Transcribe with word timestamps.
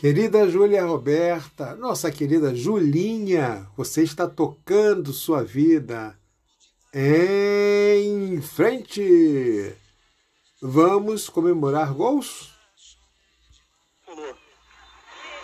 Querida 0.00 0.48
Júlia 0.48 0.86
Roberta, 0.86 1.74
nossa 1.74 2.10
querida 2.10 2.54
Julinha, 2.54 3.68
você 3.76 4.02
está 4.02 4.26
tocando 4.26 5.12
sua 5.12 5.44
vida 5.44 6.18
em 6.94 8.40
frente. 8.40 9.76
Vamos 10.62 11.28
comemorar 11.28 11.92
gols? 11.92 12.48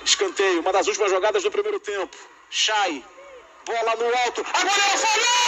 Escanteio, 0.02 0.62
uma 0.62 0.73
das 0.73 0.87
últimas 0.87 1.10
jogadas 1.10 1.43
do 1.43 1.51
primeiro 1.51 1.79
tempo. 1.79 2.16
Chay, 2.49 3.04
bola 3.66 3.95
no 3.95 4.07
alto, 4.07 4.40
agora 4.40 4.82
ela 4.88 4.99
falhou! 4.99 5.46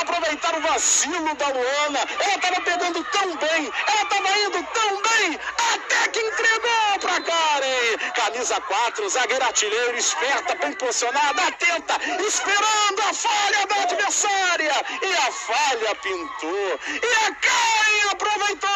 Aproveitar 0.00 0.56
o 0.56 0.60
vacilo 0.60 1.34
da 1.34 1.48
Luana. 1.48 2.00
Ela 2.20 2.34
estava 2.34 2.60
pegando 2.60 3.04
tão 3.04 3.36
bem, 3.36 3.72
ela 3.86 4.02
estava 4.02 4.38
indo 4.38 4.62
tão 4.62 5.02
bem, 5.02 5.40
até 5.74 6.08
que 6.08 6.20
entregou 6.20 6.98
para 7.00 7.20
Karen. 7.20 8.12
Camisa 8.14 8.60
4, 8.60 9.08
zagueira 9.08 9.46
artilheiro, 9.46 9.96
esperta, 9.96 10.54
bem 10.56 10.72
posicionada, 10.74 11.42
atenta, 11.42 11.98
esperando 12.26 13.00
a 13.08 13.14
falha 13.14 13.66
da 13.66 13.76
adversária. 13.82 14.72
E 15.02 15.14
a 15.14 15.32
falha 15.32 15.94
pintou. 15.96 16.80
E 16.88 17.26
a 17.26 17.34
Karen 17.34 17.81
aproveitou. 18.12 18.68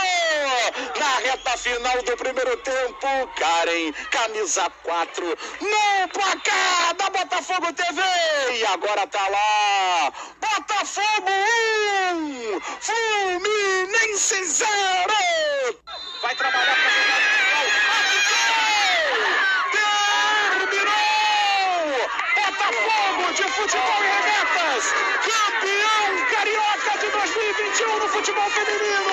Na 0.98 1.18
reta 1.18 1.56
final 1.58 2.02
do 2.02 2.16
primeiro 2.16 2.56
tempo, 2.58 3.06
Karen, 3.36 3.92
camisa 4.10 4.70
4, 4.82 5.26
no 5.26 6.08
placar 6.08 6.94
da 6.96 7.10
Botafogo 7.10 7.72
TV. 7.72 8.00
E 8.52 8.66
agora 8.66 9.06
tá 9.06 9.28
lá. 9.28 10.12
Botafogo 10.40 11.30
1, 12.14 12.60
Fluminense 12.80 14.44
0. 14.44 14.70
Vai 16.22 16.34
trabalhar 16.34 16.76
para 16.76 16.90
Terminou! 20.70 20.96
Botafogo 22.34 23.32
de 23.34 23.42
futebol 23.42 24.02
e 24.02 24.08
regatas, 24.08 24.84
campeão 25.22 26.26
carioca 26.30 26.75
2021 27.36 27.98
no 27.98 28.08
futebol 28.08 28.48
feminino. 28.48 29.12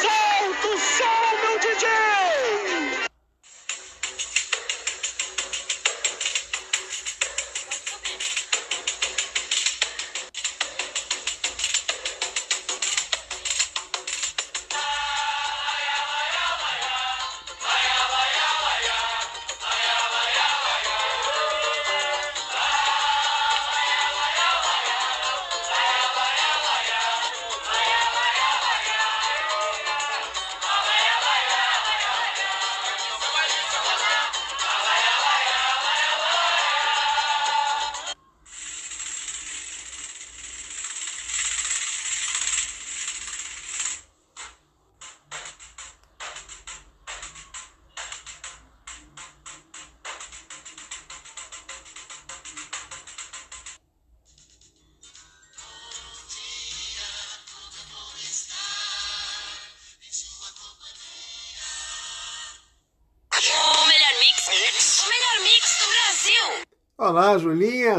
Solta 0.00 0.68
o 0.68 0.78
som, 0.78 1.36
meu 1.42 1.58
DJ! 1.58 3.03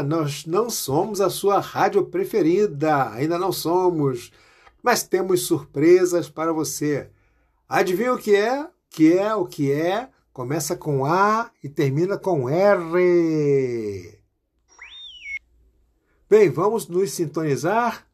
Nós 0.02 0.46
não 0.46 0.70
somos 0.70 1.20
a 1.20 1.30
sua 1.30 1.60
rádio 1.60 2.04
preferida, 2.06 3.10
ainda 3.10 3.38
não 3.38 3.52
somos, 3.52 4.32
mas 4.82 5.02
temos 5.02 5.42
surpresas 5.42 6.28
para 6.28 6.52
você. 6.52 7.10
Adivinha 7.68 8.12
o 8.12 8.18
que 8.18 8.34
é? 8.34 8.68
Que 8.90 9.18
é 9.18 9.34
o 9.34 9.46
que 9.46 9.72
é? 9.72 10.08
Começa 10.32 10.76
com 10.76 11.04
A 11.04 11.50
e 11.62 11.68
termina 11.68 12.18
com 12.18 12.48
R. 12.48 14.18
Bem, 16.28 16.50
vamos 16.50 16.88
nos 16.88 17.12
sintonizar? 17.12 18.06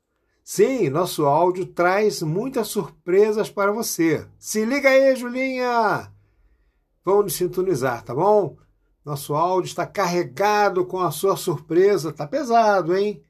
Sim, 0.44 0.88
nosso 0.88 1.24
áudio 1.24 1.66
traz 1.66 2.22
muitas 2.22 2.68
surpresas 2.68 3.50
para 3.50 3.72
você. 3.72 4.26
Se 4.38 4.64
liga 4.64 4.88
aí, 4.88 5.16
Julinha! 5.16 6.12
Vamos 7.04 7.24
nos 7.24 7.34
sintonizar, 7.34 8.04
tá 8.04 8.14
bom? 8.14 8.56
Nosso 9.04 9.34
áudio 9.34 9.68
está 9.68 9.86
carregado 9.86 10.86
com 10.86 11.00
a 11.00 11.10
sua 11.10 11.36
surpresa. 11.36 12.10
Está 12.10 12.26
pesado, 12.26 12.96
hein? 12.96 13.24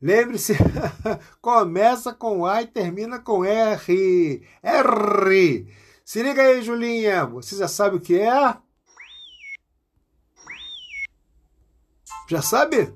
Lembre-se, 0.00 0.54
começa 1.42 2.14
com 2.14 2.46
A 2.46 2.62
e 2.62 2.66
termina 2.66 3.18
com 3.18 3.44
R. 3.44 4.46
R. 4.62 5.74
Se 6.04 6.22
liga 6.22 6.42
aí, 6.42 6.62
Julinha. 6.62 7.26
Você 7.26 7.56
já 7.56 7.68
sabe 7.68 7.96
o 7.96 8.00
que 8.00 8.18
é? 8.18 8.56
Já 12.28 12.40
sabe? 12.40 12.94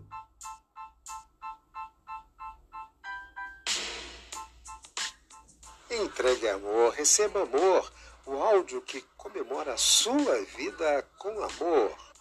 Entregue 5.91 6.49
amor, 6.49 6.93
receba 6.93 7.43
amor. 7.43 7.93
O 8.25 8.35
áudio 8.35 8.81
que 8.83 9.03
comemora 9.17 9.75
a 9.75 9.77
sua 9.77 10.41
vida 10.57 11.03
com 11.19 11.31
amor. 11.43 12.12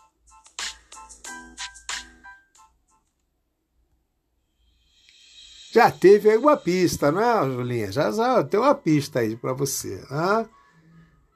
Já 5.72 5.90
teve 5.90 6.30
aí 6.30 6.38
uma 6.38 6.58
pista, 6.58 7.14
não 7.14 7.22
é, 7.22 7.50
Julinha? 7.50 7.92
Já, 7.94 8.12
já 8.12 8.44
tem 8.44 8.60
uma 8.60 8.76
pista 8.76 9.20
aí 9.22 9.38
para 9.38 9.54
você. 9.54 10.04
Né? 10.12 10.46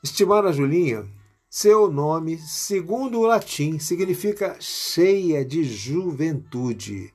Estimada 0.04 0.52
Julinha, 0.52 1.08
seu 1.50 1.90
nome, 1.90 2.38
segundo 2.40 3.22
o 3.22 3.26
latim, 3.26 3.80
significa 3.80 4.58
cheia 4.60 5.46
de 5.46 5.64
juventude. 5.64 7.14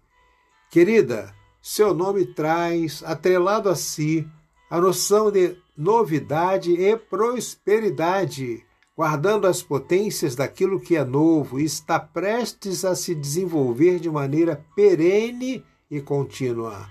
Querida, 0.71 1.35
seu 1.61 1.93
nome 1.93 2.25
traz, 2.25 3.03
atrelado 3.05 3.69
a 3.69 3.77
si, 3.77 4.27
a 4.71 4.81
noção 4.81 5.31
de 5.31 5.59
novidade 5.77 6.73
e 6.73 6.97
prosperidade, 6.97 8.65
guardando 8.97 9.47
as 9.47 9.63
potências 9.63 10.35
daquilo 10.35 10.81
que 10.81 10.97
é 10.97 11.05
novo 11.05 11.61
e 11.61 11.65
está 11.65 12.01
prestes 12.01 12.83
a 12.83 12.95
se 12.95 13.15
desenvolver 13.15 13.99
de 14.01 14.11
maneira 14.11 14.65
perene 14.75 15.63
e 15.91 16.01
contínua. 16.01 16.89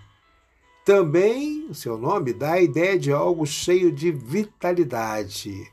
Também 0.85 1.67
o 1.69 1.73
seu 1.75 1.97
nome 1.97 2.33
dá 2.33 2.53
a 2.53 2.61
ideia 2.61 2.97
de 2.97 3.11
algo 3.11 3.45
cheio 3.45 3.91
de 3.91 4.11
vitalidade. 4.11 5.71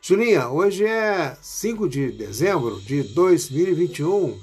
Julinha, 0.00 0.48
hoje 0.48 0.84
é 0.84 1.36
5 1.40 1.88
de 1.88 2.12
dezembro 2.12 2.80
de 2.80 3.02
2021. 3.14 4.38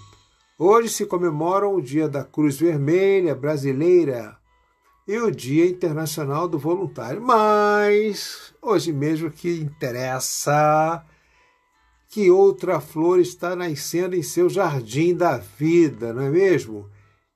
Hoje 0.57 0.89
se 0.89 1.05
comemora 1.05 1.67
o 1.67 1.81
Dia 1.81 2.09
da 2.09 2.23
Cruz 2.23 2.57
Vermelha 2.57 3.35
Brasileira 3.35 4.37
e 5.07 5.17
o 5.17 5.31
Dia 5.31 5.65
Internacional 5.65 6.47
do 6.47 6.59
Voluntário. 6.59 7.21
Mas 7.21 8.53
hoje 8.61 8.91
mesmo 8.91 9.29
que 9.31 9.49
interessa 9.59 11.05
que 12.09 12.29
outra 12.29 12.81
flor 12.81 13.19
está 13.19 13.55
nascendo 13.55 14.15
em 14.15 14.23
seu 14.23 14.49
jardim 14.49 15.15
da 15.15 15.37
vida, 15.37 16.11
não 16.11 16.23
é 16.23 16.29
mesmo? 16.29 16.89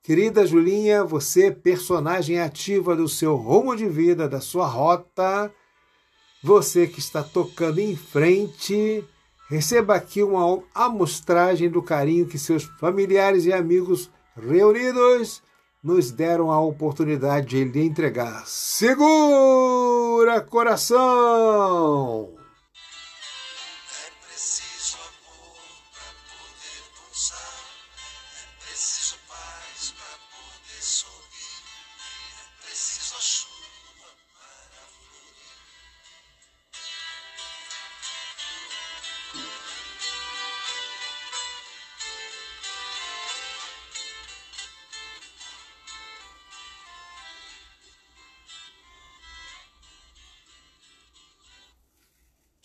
Querida 0.06 0.46
Julinha, 0.46 1.02
você, 1.02 1.50
personagem 1.50 2.38
ativa 2.38 2.94
do 2.94 3.08
seu 3.08 3.34
rumo 3.34 3.74
de 3.74 3.88
vida, 3.88 4.28
da 4.28 4.40
sua 4.40 4.64
rota, 4.64 5.52
você 6.40 6.86
que 6.86 7.00
está 7.00 7.24
tocando 7.24 7.80
em 7.80 7.96
frente, 7.96 9.04
receba 9.48 9.96
aqui 9.96 10.22
uma 10.22 10.62
amostragem 10.72 11.68
do 11.68 11.82
carinho 11.82 12.28
que 12.28 12.38
seus 12.38 12.62
familiares 12.78 13.46
e 13.46 13.52
amigos 13.52 14.08
reunidos 14.36 15.42
nos 15.82 16.12
deram 16.12 16.52
a 16.52 16.60
oportunidade 16.60 17.48
de 17.48 17.64
lhe 17.64 17.84
entregar. 17.84 18.46
Segura, 18.46 20.40
coração! 20.40 22.35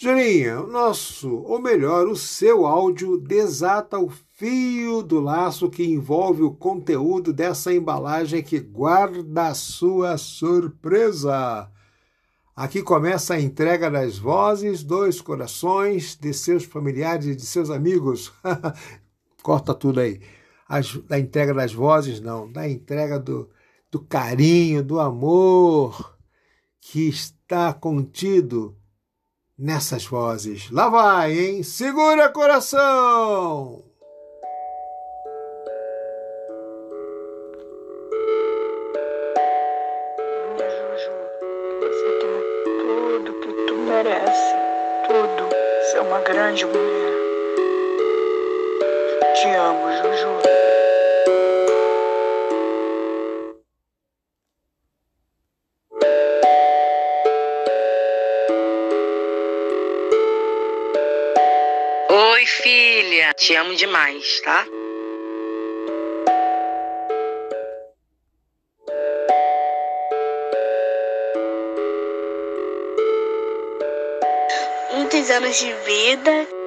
Julinha, 0.01 0.61
o 0.61 0.65
nosso, 0.65 1.29
ou 1.43 1.61
melhor, 1.61 2.07
o 2.07 2.15
seu 2.15 2.65
áudio 2.65 3.19
desata 3.19 3.99
o 3.99 4.09
fio 4.09 5.03
do 5.03 5.19
laço 5.19 5.69
que 5.69 5.83
envolve 5.83 6.41
o 6.41 6.49
conteúdo 6.49 7.31
dessa 7.31 7.71
embalagem 7.71 8.41
que 8.41 8.59
guarda 8.59 9.49
a 9.49 9.53
sua 9.53 10.17
surpresa. 10.17 11.69
Aqui 12.55 12.81
começa 12.81 13.35
a 13.35 13.39
entrega 13.39 13.91
das 13.91 14.17
vozes, 14.17 14.83
dos 14.83 15.21
corações, 15.21 16.15
de 16.15 16.33
seus 16.33 16.63
familiares 16.63 17.27
e 17.27 17.35
de 17.35 17.45
seus 17.45 17.69
amigos. 17.69 18.33
Corta 19.43 19.71
tudo 19.71 19.99
aí. 19.99 20.19
As, 20.67 20.97
da 21.03 21.19
entrega 21.19 21.53
das 21.53 21.73
vozes, 21.73 22.19
não. 22.19 22.51
Da 22.51 22.67
entrega 22.67 23.19
do, 23.19 23.47
do 23.91 23.99
carinho, 23.99 24.83
do 24.83 24.99
amor 24.99 26.17
que 26.79 27.07
está 27.07 27.71
contido 27.71 28.80
nessas 29.61 30.03
vozes. 30.05 30.71
Lá 30.71 30.89
vai, 30.89 31.37
hein? 31.37 31.61
Segura 31.61 32.29
coração! 32.29 33.90
Tá? 64.43 64.65
Muitos 74.93 75.29
anos 75.31 75.57
de 75.57 75.73
vida. 75.73 76.60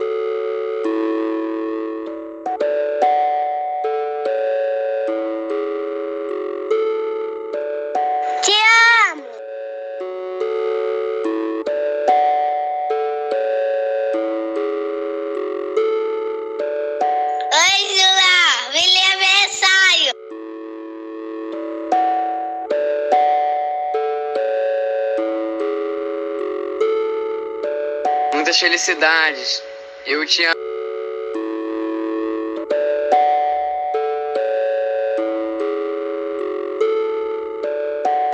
Muitas 28.54 28.60
felicidades. 28.60 29.62
Eu 30.06 30.24
te 30.26 30.44
amo. 30.44 30.54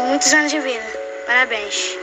Muitos 0.00 0.34
anos 0.34 0.50
de 0.50 0.60
vida. 0.60 0.84
Parabéns. 1.26 1.98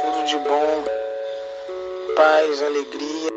Tudo 0.00 0.24
de 0.24 0.36
bom. 0.38 0.84
Paz, 2.16 2.62
alegria. 2.62 3.31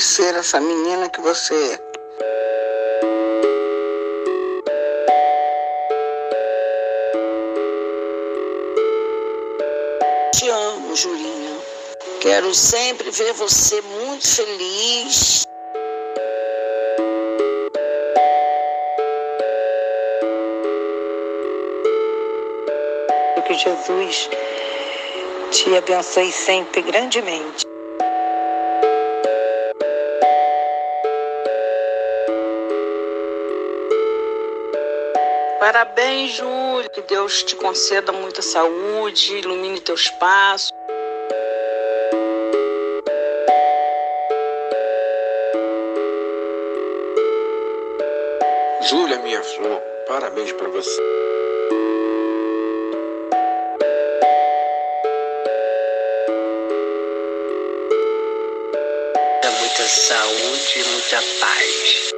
Ser 0.00 0.34
essa 0.34 0.60
menina 0.60 1.08
que 1.08 1.20
você 1.20 1.54
é. 1.54 1.78
Te 10.32 10.48
amo, 10.48 10.96
Julinha. 10.96 11.58
Quero 12.20 12.54
sempre 12.54 13.10
ver 13.10 13.32
você 13.34 13.80
muito 13.82 14.26
feliz. 14.26 15.46
Que 23.46 23.54
Jesus 23.54 24.28
te 25.50 25.74
abençoe 25.74 26.30
sempre 26.30 26.82
grandemente. 26.82 27.67
Parabéns, 35.58 36.36
Júlio. 36.36 36.88
Que 36.90 37.02
Deus 37.02 37.42
te 37.42 37.56
conceda 37.56 38.12
muita 38.12 38.40
saúde, 38.40 39.38
ilumine 39.38 39.80
teus 39.80 40.08
passos. 40.08 40.72
Júlia, 48.88 49.18
minha 49.18 49.42
flor, 49.42 49.82
parabéns 50.06 50.52
para 50.52 50.68
você. 50.68 51.02
Muita 59.60 59.88
saúde 59.88 60.80
e 60.80 60.84
muita 60.84 61.16
paz. 61.40 62.17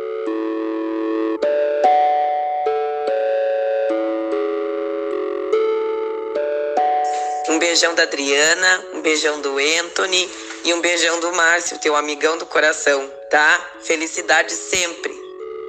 Beijão 7.71 7.95
da 7.95 8.03
Adriana, 8.03 8.85
um 8.95 9.01
beijão 9.01 9.41
do 9.41 9.57
Anthony 9.57 10.29
e 10.65 10.75
um 10.75 10.81
beijão 10.81 11.21
do 11.21 11.33
Márcio, 11.33 11.79
teu 11.79 11.95
amigão 11.95 12.37
do 12.37 12.45
coração, 12.45 13.09
tá? 13.31 13.71
Felicidade 13.81 14.51
sempre. 14.53 15.15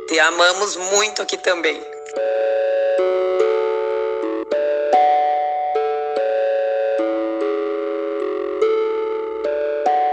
Te 0.07 0.19
amamos 0.19 0.75
muito 0.75 1.21
aqui 1.21 1.37
também. 1.37 1.79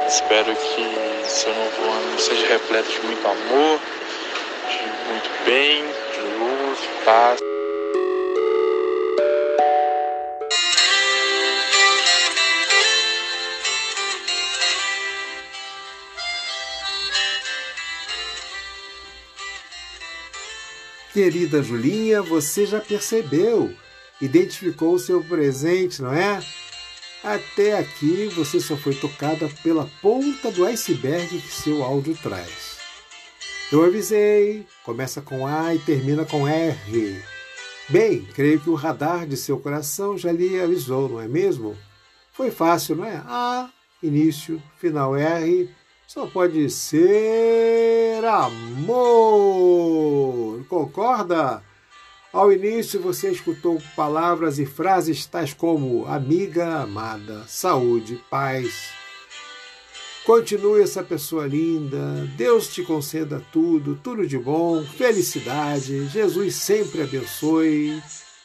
Espero 0.07 0.55
que 0.55 1.27
seu 1.27 1.55
novo 1.55 1.91
ano 1.91 2.21
seja 2.21 2.49
repleto 2.49 2.91
de 2.91 3.01
muito 3.01 3.27
amor, 3.27 3.81
de 4.69 5.11
muito 5.11 5.45
bem, 5.47 5.87
de 6.13 6.21
luz, 6.37 6.79
paz. 7.07 7.48
Querida 21.19 21.61
Julinha, 21.61 22.23
você 22.23 22.65
já 22.65 22.81
percebeu, 22.81 23.75
identificou 24.21 24.95
o 24.95 24.99
seu 25.01 25.21
presente, 25.21 26.01
não 26.01 26.13
é? 26.13 26.41
Até 27.25 27.77
aqui 27.77 28.29
você 28.29 28.61
só 28.61 28.77
foi 28.77 28.95
tocada 28.95 29.51
pela 29.65 29.91
ponta 30.01 30.53
do 30.53 30.65
iceberg 30.65 31.27
que 31.41 31.53
seu 31.53 31.83
áudio 31.83 32.17
traz. 32.23 32.79
Eu 33.73 33.83
avisei, 33.83 34.65
começa 34.85 35.21
com 35.21 35.45
A 35.45 35.75
e 35.75 35.81
termina 35.81 36.25
com 36.25 36.47
R. 36.47 37.21
Bem, 37.89 38.25
creio 38.33 38.61
que 38.61 38.71
o 38.71 38.77
radar 38.77 39.27
de 39.27 39.37
seu 39.37 39.59
coração 39.59 40.17
já 40.17 40.31
lhe 40.31 40.61
avisou, 40.61 41.09
não 41.09 41.21
é 41.21 41.27
mesmo? 41.27 41.77
Foi 42.33 42.53
fácil, 42.53 42.95
não 42.95 43.05
é? 43.05 43.21
A, 43.27 43.69
início, 44.01 44.63
final 44.79 45.17
R, 45.17 45.69
só 46.09 46.27
pode 46.27 46.69
ser 46.71 48.25
amor. 48.25 49.45
Concorda? 50.67 51.63
Ao 52.33 52.51
início 52.51 52.99
você 52.99 53.31
escutou 53.31 53.79
palavras 53.95 54.59
e 54.59 54.65
frases 54.65 55.27
tais 55.27 55.53
como 55.53 56.07
amiga 56.07 56.81
amada, 56.81 57.45
saúde, 57.47 58.19
paz, 58.31 58.97
Continue 60.25 60.83
essa 60.83 61.03
pessoa 61.03 61.47
linda. 61.47 61.99
Deus 62.37 62.69
te 62.69 62.83
conceda 62.83 63.43
tudo, 63.51 63.95
tudo 63.95 64.27
de 64.27 64.37
bom, 64.37 64.85
felicidade. 64.85 66.07
Jesus 66.09 66.55
sempre 66.55 67.01
abençoe. 67.01 68.03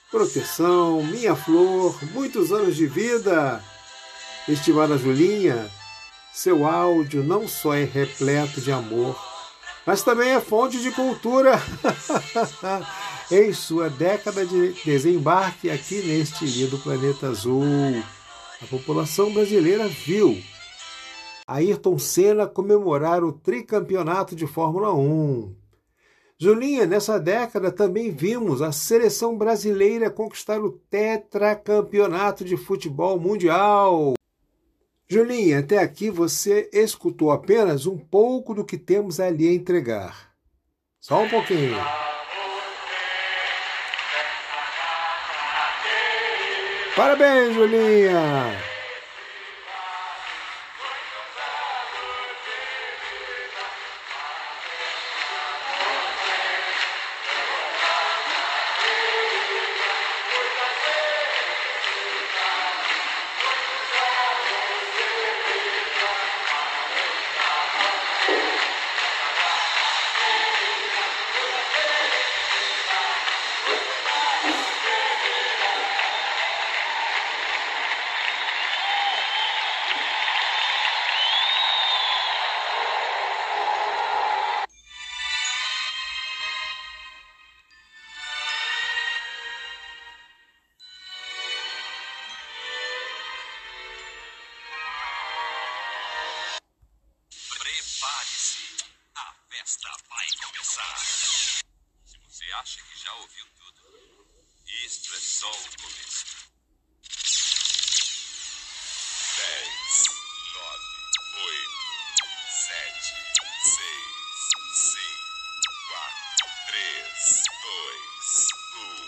Proteção, 0.10 1.04
minha 1.04 1.36
flor, 1.36 2.00
muitos 2.14 2.54
anos 2.54 2.78
de 2.78 2.88
vida. 2.88 3.62
Estimada 4.48 4.98
Julinha, 4.98 5.70
seu 6.34 6.66
áudio 6.66 7.24
não 7.24 7.48
só 7.48 7.76
é 7.76 7.84
repleto 7.84 8.60
de 8.60 8.72
amor, 8.72 9.16
mas 9.86 10.02
também 10.02 10.32
é 10.32 10.42
fonte 10.42 10.82
de 10.82 10.92
cultura. 10.92 11.62
em 13.32 13.54
sua 13.54 13.90
década 13.90 14.46
de 14.46 14.74
desembarque 14.84 15.70
aqui 15.70 16.02
neste 16.02 16.46
lindo 16.46 16.78
planeta 16.80 17.28
azul, 17.28 17.64
a 18.62 18.66
população 18.66 19.32
brasileira 19.32 19.88
viu 19.88 20.42
Ayrton 21.48 22.00
Senna 22.00 22.48
comemorar 22.48 23.24
o 23.24 23.32
tricampeonato 23.32 24.36
de 24.36 24.48
Fórmula 24.48 24.94
1. 24.94 25.54
Julinha, 26.40 26.86
nessa 26.86 27.20
década 27.20 27.72
também 27.72 28.12
vimos 28.12 28.62
a 28.62 28.72
seleção 28.72 29.38
brasileira 29.38 30.10
conquistar 30.10 30.60
o 30.62 30.72
tetracampeonato 30.72 32.44
de 32.44 32.58
futebol 32.58 33.20
mundial. 33.20 34.14
Julinha, 35.10 35.60
até 35.60 35.78
aqui 35.78 36.10
você 36.10 36.70
escutou 36.74 37.32
apenas 37.32 37.86
um 37.86 37.98
pouco 37.98 38.54
do 38.54 38.66
que 38.66 38.78
temos 38.78 39.20
ali 39.20 39.48
a 39.48 39.54
entregar. 39.54 40.34
Só 41.00 41.22
um 41.22 41.30
pouquinho. 41.30 41.76
Parabéns, 46.96 47.54
Julinha! 47.54 48.73
Começar. 100.54 100.98
Se 102.06 102.18
você 102.20 102.46
acha 102.54 102.82
que 102.84 103.00
já 103.04 103.12
ouviu 103.16 103.46
tudo, 103.58 103.82
isto 104.86 105.16
é 105.16 105.20
só 105.20 105.50
o 105.50 105.70
começo. 105.82 106.26
10, 109.36 110.06
9, 110.54 110.84
8, 111.46 111.72
7, 112.50 113.16
6, 113.64 113.88
5, 114.76 115.24
4, 115.90 116.48
3, 116.68 117.44
2, 117.64 118.50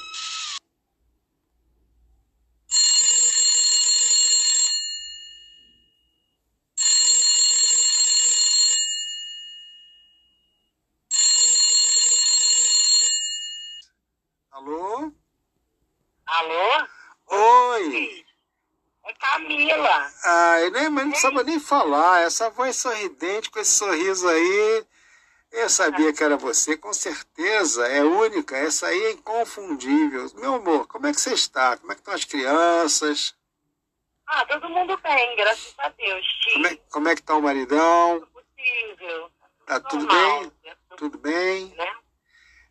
1. 0.02 0.26
Alô? 14.56 15.12
Alô? 16.26 16.88
Oi! 17.28 18.26
É 19.04 19.14
Camila. 19.14 20.12
Ai, 20.24 20.70
nem, 20.70 20.90
mas 20.90 21.05
não 21.05 21.05
precisava 21.16 21.44
nem 21.44 21.60
falar. 21.60 22.22
Essa 22.22 22.50
voz 22.50 22.76
sorridente 22.76 23.50
com 23.50 23.60
esse 23.60 23.72
sorriso 23.72 24.28
aí. 24.28 24.86
Eu 25.52 25.70
sabia 25.70 26.12
que 26.12 26.24
era 26.24 26.36
você, 26.36 26.76
com 26.76 26.94
certeza. 26.94 27.88
É 27.88 28.04
única. 28.04 28.58
Essa 28.58 28.88
aí 28.88 29.04
é 29.06 29.12
inconfundível. 29.12 30.30
Meu 30.36 30.56
amor, 30.56 30.88
como 30.88 31.08
é 31.08 31.14
que 31.14 31.20
você 31.22 31.34
está? 31.34 31.78
Como 31.78 31.92
é 31.92 31.96
que 31.96 32.02
estão 32.02 32.14
as 32.14 32.26
crianças? 32.26 33.36
Ah, 34.28 34.46
todo 34.46 34.70
mundo 34.70 34.98
bem, 35.04 35.36
graças 35.36 35.74
a 35.78 35.90
Deus. 35.90 36.26
Como 36.54 36.68
é, 36.68 36.76
como 36.92 37.10
é 37.10 37.16
que 37.16 37.22
tá 37.22 37.36
o 37.36 37.42
maridão? 37.42 38.28
possível. 38.34 39.32
Tá 39.66 39.80
tudo 39.80 40.06
Normal, 40.06 40.40
bem? 40.42 40.52
né? 40.64 40.76
Tudo 40.98 41.18
bem? 41.18 41.66
Né? 41.76 41.96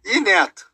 E 0.05 0.21
Neto? 0.21 0.67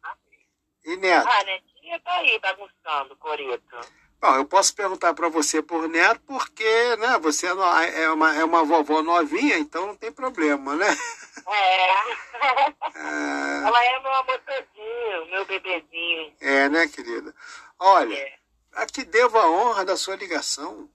E 0.85 0.97
Neto? 0.97 1.29
Ah, 1.29 1.45
Netinha 1.45 2.01
tá 2.01 2.13
aí 2.17 2.39
bagunçando, 2.41 3.17
Coreto. 3.17 3.81
Bom, 4.21 4.35
eu 4.37 4.45
posso 4.45 4.75
perguntar 4.75 5.15
para 5.15 5.31
você 5.31 5.63
por 5.63 5.89
Neto 5.89 6.21
porque, 6.27 6.97
né, 6.97 7.19
você 7.19 7.47
é 7.47 8.03
é 8.03 8.11
uma, 8.11 8.37
é 8.37 8.45
uma 8.45 8.63
vovó 8.65 9.03
novinha, 9.03 9.57
então 9.59 9.87
não 9.87 9.97
tem 9.97 10.13
problema, 10.13 10.77
né? 10.77 10.87
É. 11.49 11.91
Ah, 12.95 13.63
Ela 13.67 13.85
é 13.85 14.01
meu 14.01 14.13
amor 14.13 14.39
todinho, 14.41 15.27
meu 15.31 15.45
bebezinho. 15.47 16.35
É, 16.41 16.69
né, 16.69 16.87
querida? 16.87 17.35
Olha, 17.79 18.15
É. 18.15 18.39
a 18.75 18.85
que 18.87 19.05
devo 19.05 19.39
a 19.39 19.49
honra 19.51 19.85
da 19.87 19.97
sua 19.97 20.17
ligação. 20.17 20.91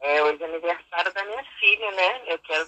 É, 0.00 0.22
hoje 0.24 0.42
é 0.42 0.46
aniversário 0.46 1.12
da 1.12 1.24
minha 1.24 1.44
filha, 1.60 1.90
né? 1.92 2.32
Eu 2.32 2.38
quero 2.40 2.66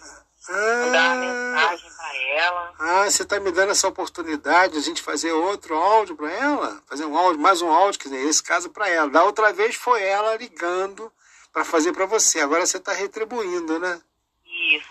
mandar 0.49 1.16
uma 1.16 1.61
Ah, 1.61 1.70
mensagem 1.70 1.90
pra 1.97 2.16
ela. 2.16 2.75
ah, 2.78 3.11
você 3.11 3.23
está 3.23 3.38
me 3.40 3.50
dando 3.52 3.70
essa 3.73 3.88
oportunidade 3.88 4.73
de 4.75 4.78
a 4.78 4.82
gente 4.82 5.02
fazer 5.02 5.32
outro 5.32 5.75
áudio 5.76 6.16
para 6.16 6.30
ela? 6.30 6.82
Fazer 6.87 7.04
um 7.04 7.16
áudio, 7.16 7.40
mais 7.40 7.61
um 7.62 7.70
áudio, 7.70 8.00
quer 8.00 8.09
dizer, 8.09 8.26
esse 8.26 8.42
caso 8.42 8.70
para 8.70 8.88
ela. 8.88 9.11
Da 9.11 9.25
outra 9.25 9.52
vez 9.52 9.75
foi 9.75 10.02
ela 10.02 10.37
ligando 10.37 11.12
para 11.52 11.64
fazer 11.64 11.92
para 11.92 12.06
você. 12.06 12.40
Agora 12.40 12.64
você 12.66 12.78
está 12.78 12.92
retribuindo, 12.92 13.78
né? 13.78 14.00
Isso. 14.47 14.87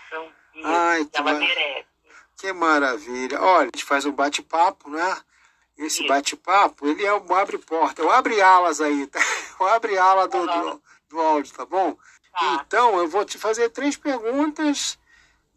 Isso. 0.54 0.66
Ai, 0.66 1.04
que 1.04 1.16
ela 1.18 1.32
mar- 1.32 1.40
merece. 1.40 1.86
Que 2.36 2.52
maravilha. 2.52 3.40
Olha, 3.40 3.62
a 3.62 3.76
gente 3.76 3.84
faz 3.84 4.04
um 4.06 4.12
bate-papo, 4.12 4.88
né? 4.90 5.16
Esse 5.76 6.06
bate-papo, 6.06 6.86
ele 6.86 7.04
é 7.04 7.12
um 7.14 7.34
abre-porta. 7.34 8.02
Eu 8.02 8.10
abre 8.10 8.40
alas 8.40 8.80
aí, 8.80 9.06
tá? 9.08 9.20
Eu 9.58 9.66
abre 9.66 9.96
ala 9.98 10.28
do, 10.28 10.46
do, 10.46 10.82
do 11.08 11.20
áudio, 11.20 11.52
tá 11.54 11.64
bom? 11.64 11.96
Tá. 12.32 12.62
Então, 12.66 12.98
eu 12.98 13.08
vou 13.08 13.24
te 13.24 13.38
fazer 13.38 13.70
três 13.70 13.96
perguntas. 13.96 14.98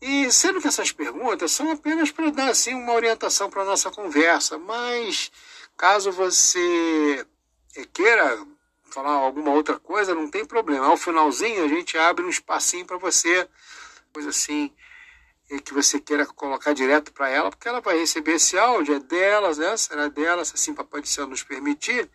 E 0.05 0.29
sendo 0.33 0.60
que 0.60 0.67
essas 0.67 0.91
perguntas 0.91 1.50
são 1.53 1.72
apenas 1.72 2.12
para 2.12 2.29
dar 2.29 2.50
assim, 2.50 2.74
uma 2.74 2.91
orientação 2.91 3.50
para 3.50 3.62
a 3.62 3.65
nossa 3.65 3.89
conversa, 3.89 4.57
mas 4.57 5.31
caso 5.77 6.12
você 6.12 7.25
queira 7.93 8.45
falar 8.91 9.13
alguma 9.13 9.51
outra 9.51 9.79
coisa, 9.79 10.13
não 10.13 10.29
tem 10.29 10.43
problema. 10.43 10.88
Ao 10.88 10.98
finalzinho, 10.98 11.63
a 11.63 11.69
gente 11.69 11.98
abre 11.98 12.25
um 12.25 12.27
espacinho 12.27 12.86
para 12.86 12.98
você, 12.98 13.48
coisa 14.12 14.27
assim, 14.27 14.74
que 15.63 15.74
você 15.74 16.01
queira 16.01 16.25
colocar 16.25 16.74
direto 16.74 17.13
para 17.13 17.29
ela, 17.29 17.50
porque 17.50 17.69
ela 17.69 17.79
vai 17.79 17.98
receber 17.98 18.33
esse 18.33 18.57
áudio, 18.57 18.95
é 18.95 19.00
delas, 19.00 19.57
né? 19.57 19.77
Será 19.77 20.10
dela, 20.10 20.43
se 20.43 20.53
assim 20.55 20.74
Papai 20.74 21.00
do 21.00 21.07
Céu 21.07 21.27
nos 21.27 21.43
permitir. 21.43 22.12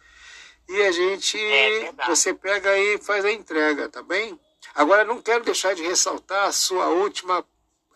E 0.69 0.83
a 0.83 0.93
gente, 0.93 1.39
É 1.39 1.91
você 2.07 2.35
pega 2.35 2.69
aí 2.69 2.97
e 2.97 2.99
faz 2.99 3.25
a 3.25 3.33
entrega, 3.33 3.89
tá 3.89 4.03
bem? 4.03 4.39
Agora, 4.75 5.05
não 5.05 5.23
quero 5.23 5.43
deixar 5.43 5.75
de 5.75 5.83
ressaltar 5.83 6.49
a 6.49 6.53
sua 6.53 6.89
última 6.89 7.43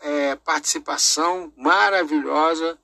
eh, 0.03 0.37
participação 0.37 1.53
maravilhosa, 1.57 2.79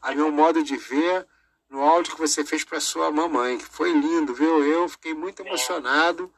a 0.00 0.12
meu 0.12 0.30
modo 0.32 0.62
de 0.62 0.76
ver, 0.76 1.26
no 1.70 1.80
áudio 1.82 2.14
que 2.14 2.20
você 2.20 2.44
fez 2.44 2.64
para 2.64 2.80
sua 2.80 3.10
mamãe, 3.10 3.58
que 3.58 3.64
foi 3.64 3.92
lindo, 3.92 4.34
viu? 4.34 4.64
Eu 4.64 4.88
fiquei 4.88 5.14
muito 5.14 5.40
emocionado 5.42 6.32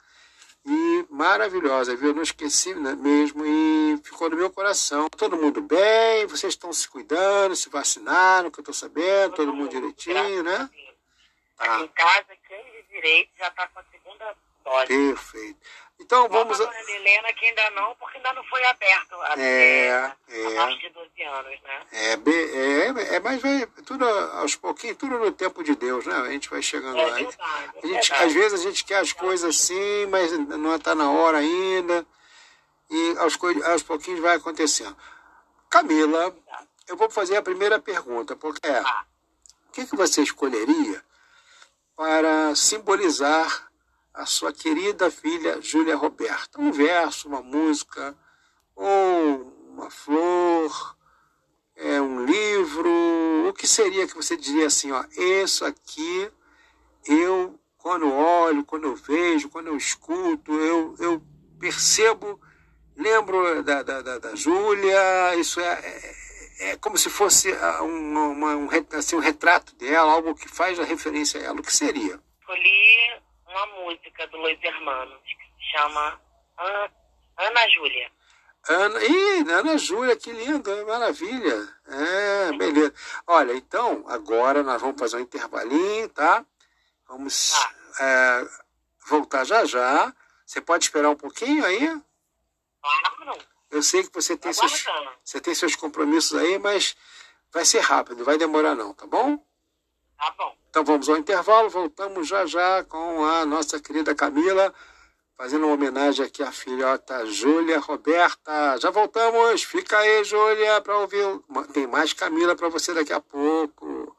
e 0.67 1.05
maravilhosa, 1.11 1.97
viu? 1.97 2.09
Eu 2.11 2.15
não 2.15 2.23
esqueci 2.23 2.75
né, 2.75 2.95
mesmo 2.95 3.45
e 3.45 3.99
ficou 4.03 4.31
no 4.31 4.37
meu 4.37 4.51
coração. 4.51 5.09
Todo 5.11 5.37
mundo 5.37 5.61
bem, 5.61 6.27
vocês 6.27 6.53
estão 6.55 6.73
se 6.73 6.89
cuidando, 6.89 7.57
se 7.57 7.69
vacinaram, 7.69 8.51
que 8.51 8.61
eu 8.61 8.63
estou 8.63 8.75
sabendo, 8.75 9.35
todo 9.35 9.53
mundo 9.53 9.71
direitinho, 9.71 10.43
né? 10.43 10.69
Aqui 11.59 11.69
Tá, 11.69 11.81
em 11.81 11.89
casa, 11.89 12.27
quem 12.49 12.65
de 12.73 12.83
direito 12.95 13.31
já 13.39 13.51
tá 13.51 13.69
com 13.69 13.79
a 13.79 13.85
segunda 13.91 14.37
dose. 14.65 14.87
perfeito. 14.87 15.59
Então 16.01 16.29
vamos. 16.29 16.61
A... 16.61 16.65
a 16.65 16.67
dona 16.67 16.91
Helena 16.91 17.33
que 17.33 17.47
ainda 17.47 17.71
não, 17.71 17.95
porque 17.97 18.17
ainda 18.17 18.33
não 18.33 18.45
foi 18.45 18.65
aberto 18.65 19.15
a, 19.23 19.41
É, 19.41 19.91
a 19.95 20.17
é. 20.29 20.55
partir 20.57 20.79
de 20.81 20.89
12 20.91 21.23
anos, 21.23 21.61
né? 21.63 21.87
É, 21.93 22.13
é, 22.13 23.15
é, 23.17 23.21
mas 23.21 23.41
vai 23.41 23.67
tudo 23.87 24.05
aos 24.09 24.57
pouquinhos, 24.57 24.97
tudo 24.97 25.19
no 25.19 25.31
tempo 25.33 25.63
de 25.63 25.75
Deus, 25.77 26.05
né? 26.07 26.15
A 26.17 26.31
gente 26.31 26.51
vai 26.51 26.61
chegando 26.63 26.99
É 26.99 27.07
lá. 27.07 27.15
verdade, 27.15 27.39
A 27.47 27.79
é 27.79 27.89
gente, 27.89 28.09
verdade. 28.09 28.25
às 28.25 28.33
vezes 28.33 28.61
a 28.61 28.63
gente 28.63 28.85
quer 28.85 28.99
as 28.99 29.13
coisas 29.13 29.49
assim, 29.57 30.07
mas 30.07 30.33
não 30.33 30.75
está 30.75 30.95
na 30.95 31.11
hora 31.11 31.39
ainda. 31.39 32.05
E 32.91 33.17
aos, 33.19 33.39
aos 33.67 33.83
pouquinhos 33.83 34.21
vai 34.21 34.37
acontecendo. 34.37 34.97
Camila, 35.71 36.37
eu 36.87 36.97
vou 36.97 37.09
fazer 37.11 37.37
a 37.37 37.43
primeira 37.43 37.79
pergunta, 37.81 38.37
porque 38.37 38.67
é, 38.67 38.81
o 38.83 39.73
que, 39.73 39.87
que 39.87 39.97
você 39.97 40.23
escolheria 40.23 41.03
para 41.97 42.55
simbolizar 42.55 43.69
a 44.15 44.25
sua 44.27 44.53
querida 44.53 45.11
filha 45.11 45.61
Júlia 45.61 45.97
Roberta? 45.97 46.61
Um 46.61 46.71
verso, 46.71 47.29
uma 47.29 47.43
música, 47.43 48.17
ou 48.77 49.53
uma 49.69 49.91
flor, 49.91 50.97
é, 51.77 52.01
um 52.01 52.25
livro, 52.25 53.49
o 53.49 53.53
que 53.53 53.67
seria 53.67 54.07
que 54.07 54.15
você 54.15 54.37
diria 54.37 54.67
assim, 54.69 54.93
ó, 54.93 55.05
isso 55.17 55.65
aqui 55.65 56.31
eu, 57.07 57.59
quando 57.77 58.11
olho, 58.11 58.65
quando 58.65 58.85
eu 58.85 58.95
vejo, 58.95 59.49
quando 59.49 59.67
eu 59.67 59.77
escuto, 59.77 60.53
eu, 60.53 60.95
eu 60.99 61.23
percebo, 61.59 62.41
lembro 62.97 63.63
da, 63.63 63.83
da, 63.83 64.01
da, 64.01 64.19
da 64.19 64.35
Júlia, 64.37 65.35
isso 65.37 65.61
é, 65.61 65.73
é, 66.61 66.71
é 66.71 66.77
como 66.77 66.97
se 66.97 67.11
fosse 67.11 67.53
ah, 67.53 67.83
um, 67.83 68.31
uma- 68.31 68.57
um, 68.57 68.69
assim, 68.93 69.17
um 69.17 69.21
retrato 69.21 69.75
dela, 69.75 70.13
algo 70.13 70.35
que 70.35 70.49
faz 70.49 70.79
a 70.79 70.85
referência 70.85 71.41
a 71.41 71.45
ela, 71.45 71.61
o 71.61 71.63
que 71.63 71.75
seria? 71.75 72.21
Escolhi 72.41 73.24
uma 73.55 73.67
música 73.67 74.27
do 74.27 74.37
Los 74.39 74.63
Hermanos 74.63 75.23
que 75.23 75.35
se 75.35 75.71
chama 75.71 76.21
Ana, 76.59 76.91
Ana 77.37 77.69
Júlia. 77.71 78.11
Ana, 78.69 79.05
ih, 79.05 79.51
Ana 79.51 79.79
Júlia, 79.79 80.17
que 80.17 80.33
linda, 80.33 80.85
maravilha. 80.87 81.69
É, 81.87 82.53
beleza. 82.53 82.95
Olha, 83.27 83.53
então, 83.53 84.05
agora 84.09 84.63
nós 84.63 84.81
vamos 84.81 84.99
fazer 84.99 85.19
um 85.19 85.21
intervalinho, 85.21 86.09
tá? 86.09 86.45
Vamos 87.07 87.53
é, 88.01 88.49
voltar 89.07 89.45
já 89.45 89.65
já. 89.65 90.13
Você 90.47 90.61
pode 90.61 90.85
esperar 90.85 91.11
um 91.11 91.17
pouquinho 91.17 91.65
aí? 91.65 91.89
Claro, 92.81 93.39
Eu 93.71 93.83
sei 93.83 94.03
que 94.03 94.13
você 94.13 94.37
tem, 94.37 94.53
seus, 94.53 94.85
você 95.23 95.41
tem 95.41 95.55
seus 95.55 95.77
compromissos 95.77 96.39
aí, 96.39 96.59
mas 96.59 96.97
vai 97.53 97.65
ser 97.65 97.81
rápido, 97.81 98.19
não 98.19 98.25
vai 98.25 98.37
demorar 98.37 98.75
não, 98.75 98.93
tá 98.93 99.07
bom? 99.07 99.39
Tá 100.19 100.31
bom. 100.33 100.64
Então 100.75 100.83
vamos 100.83 101.09
ao 101.09 101.17
intervalo, 101.17 101.71
voltamos 101.71 102.27
já 102.27 102.45
já 102.47 102.83
com 102.83 103.25
a 103.25 103.47
nossa 103.47 103.79
querida 103.79 104.13
Camila, 104.13 104.75
fazendo 105.37 105.67
uma 105.67 105.75
homenagem 105.75 106.27
aqui 106.27 106.43
à 106.43 106.51
filhota 106.51 107.25
Júlia 107.27 107.79
Roberta. 107.79 108.77
Já 108.81 108.91
voltamos, 108.91 109.63
fica 109.63 109.97
aí, 109.97 110.25
Júlia, 110.25 110.81
para 110.81 110.99
ouvir. 110.99 111.25
Tem 111.73 111.87
mais 111.87 112.13
Camila 112.13 112.57
para 112.57 112.69
você 112.69 112.93
daqui 112.93 113.13
a 113.13 113.21
pouco. 113.21 114.17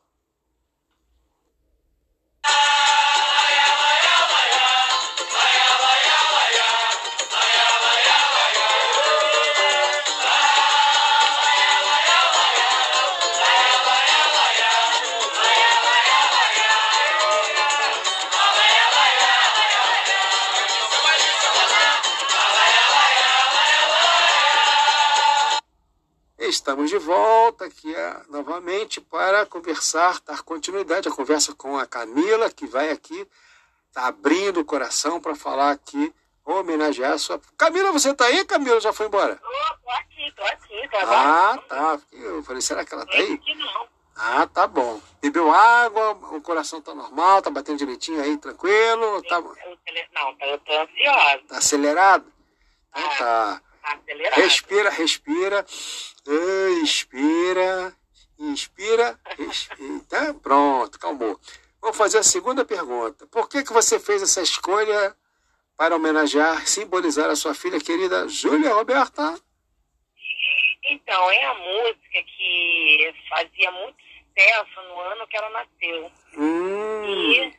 Estamos 26.65 26.89
de 26.89 26.97
volta 26.97 27.65
aqui 27.65 27.95
ah, 27.95 28.23
novamente 28.27 28.99
para 28.99 29.45
conversar, 29.45 30.19
dar 30.25 30.41
continuidade 30.41 31.07
à 31.07 31.11
conversa 31.11 31.53
com 31.53 31.77
a 31.77 31.85
Camila, 31.85 32.49
que 32.49 32.65
vai 32.65 32.89
aqui, 32.89 33.27
tá 33.93 34.07
abrindo 34.07 34.61
o 34.61 34.65
coração 34.65 35.21
para 35.21 35.35
falar 35.35 35.69
aqui, 35.69 36.11
homenagear 36.43 37.11
a 37.13 37.17
sua. 37.19 37.39
Camila, 37.55 37.91
você 37.91 38.15
tá 38.15 38.25
aí? 38.25 38.43
Camila 38.45 38.81
já 38.81 38.91
foi 38.91 39.05
embora? 39.05 39.35
Tô, 39.35 39.47
tô 39.83 39.91
aqui, 39.91 40.31
tô 40.35 40.43
aqui, 40.43 40.89
tô 40.89 40.97
Ah, 40.97 41.01
aguardando. 41.51 41.67
tá. 41.67 41.99
Eu 42.13 42.41
falei, 42.43 42.61
será 42.63 42.83
que 42.83 42.95
ela 42.95 43.05
tá 43.05 43.13
Não 43.15 43.19
aí? 43.23 43.39
não. 43.59 43.87
Ah, 44.15 44.47
tá 44.47 44.65
bom. 44.65 44.99
Bebeu 45.21 45.51
água, 45.51 46.13
o 46.35 46.41
coração 46.41 46.81
tá 46.81 46.95
normal, 46.95 47.43
tá 47.43 47.51
batendo 47.51 47.77
direitinho 47.77 48.19
aí, 48.23 48.39
tranquilo, 48.39 49.21
tá, 49.29 49.39
Não, 49.39 49.53
tá- 49.53 50.47
eu 50.47 50.57
tô 50.61 50.73
ansiosa. 50.73 51.43
tá 51.47 51.57
acelerado? 51.59 52.25
Então 52.89 53.07
Ah. 53.11 53.15
tá. 53.19 53.61
Tá 53.85 53.93
acelerada. 53.93 54.41
Respira, 54.41 54.89
respira. 54.89 55.65
Expira. 56.81 57.93
Inspira. 58.39 59.19
Respira. 59.37 59.99
Tá? 60.09 60.33
Pronto, 60.33 60.99
calmou. 60.99 61.39
Vamos 61.79 61.97
fazer 61.97 62.17
a 62.17 62.23
segunda 62.23 62.65
pergunta. 62.65 63.27
Por 63.27 63.47
que, 63.47 63.63
que 63.63 63.71
você 63.71 63.99
fez 63.99 64.23
essa 64.23 64.41
escolha 64.41 65.15
para 65.77 65.95
homenagear, 65.95 66.65
simbolizar 66.67 67.29
a 67.29 67.35
sua 67.35 67.53
filha 67.53 67.79
querida 67.79 68.27
Júlia 68.27 68.73
Roberta? 68.73 69.39
Então, 70.87 71.31
é 71.31 71.45
a 71.45 71.53
música 71.53 72.23
que 72.23 73.13
fazia 73.29 73.71
muito 73.71 73.97
sucesso 74.01 74.81
no 74.89 74.99
ano 75.01 75.27
que 75.27 75.37
ela 75.37 75.49
nasceu. 75.51 76.11
Hum, 76.37 77.05
E 77.05 77.53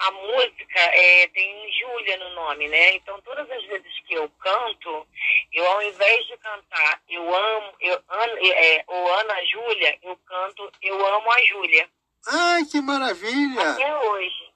a 0.00 0.10
música 0.12 0.80
é, 0.80 1.28
tem 1.28 1.72
Júlia 1.78 2.16
no 2.18 2.30
nome, 2.34 2.68
né? 2.68 2.94
Então, 2.94 3.20
todas 3.20 3.48
as 3.50 3.62
vezes 3.66 4.00
que 4.06 4.14
eu 4.14 4.28
canto, 4.40 5.06
eu 5.52 5.66
ao 5.66 5.82
invés 5.82 6.26
de 6.26 6.36
cantar 6.38 7.02
eu 7.08 7.22
amo, 7.34 7.72
eu, 7.80 8.02
Ana, 8.08 8.32
é, 8.42 8.84
ou 8.86 9.14
Ana 9.14 9.44
Júlia, 9.44 9.98
eu 10.02 10.16
canto 10.26 10.72
eu 10.82 11.06
amo 11.06 11.30
a 11.30 11.42
Júlia. 11.44 11.88
ai, 12.26 12.64
que 12.64 12.80
maravilha! 12.80 13.70
Até 13.72 13.98
hoje. 13.98 14.50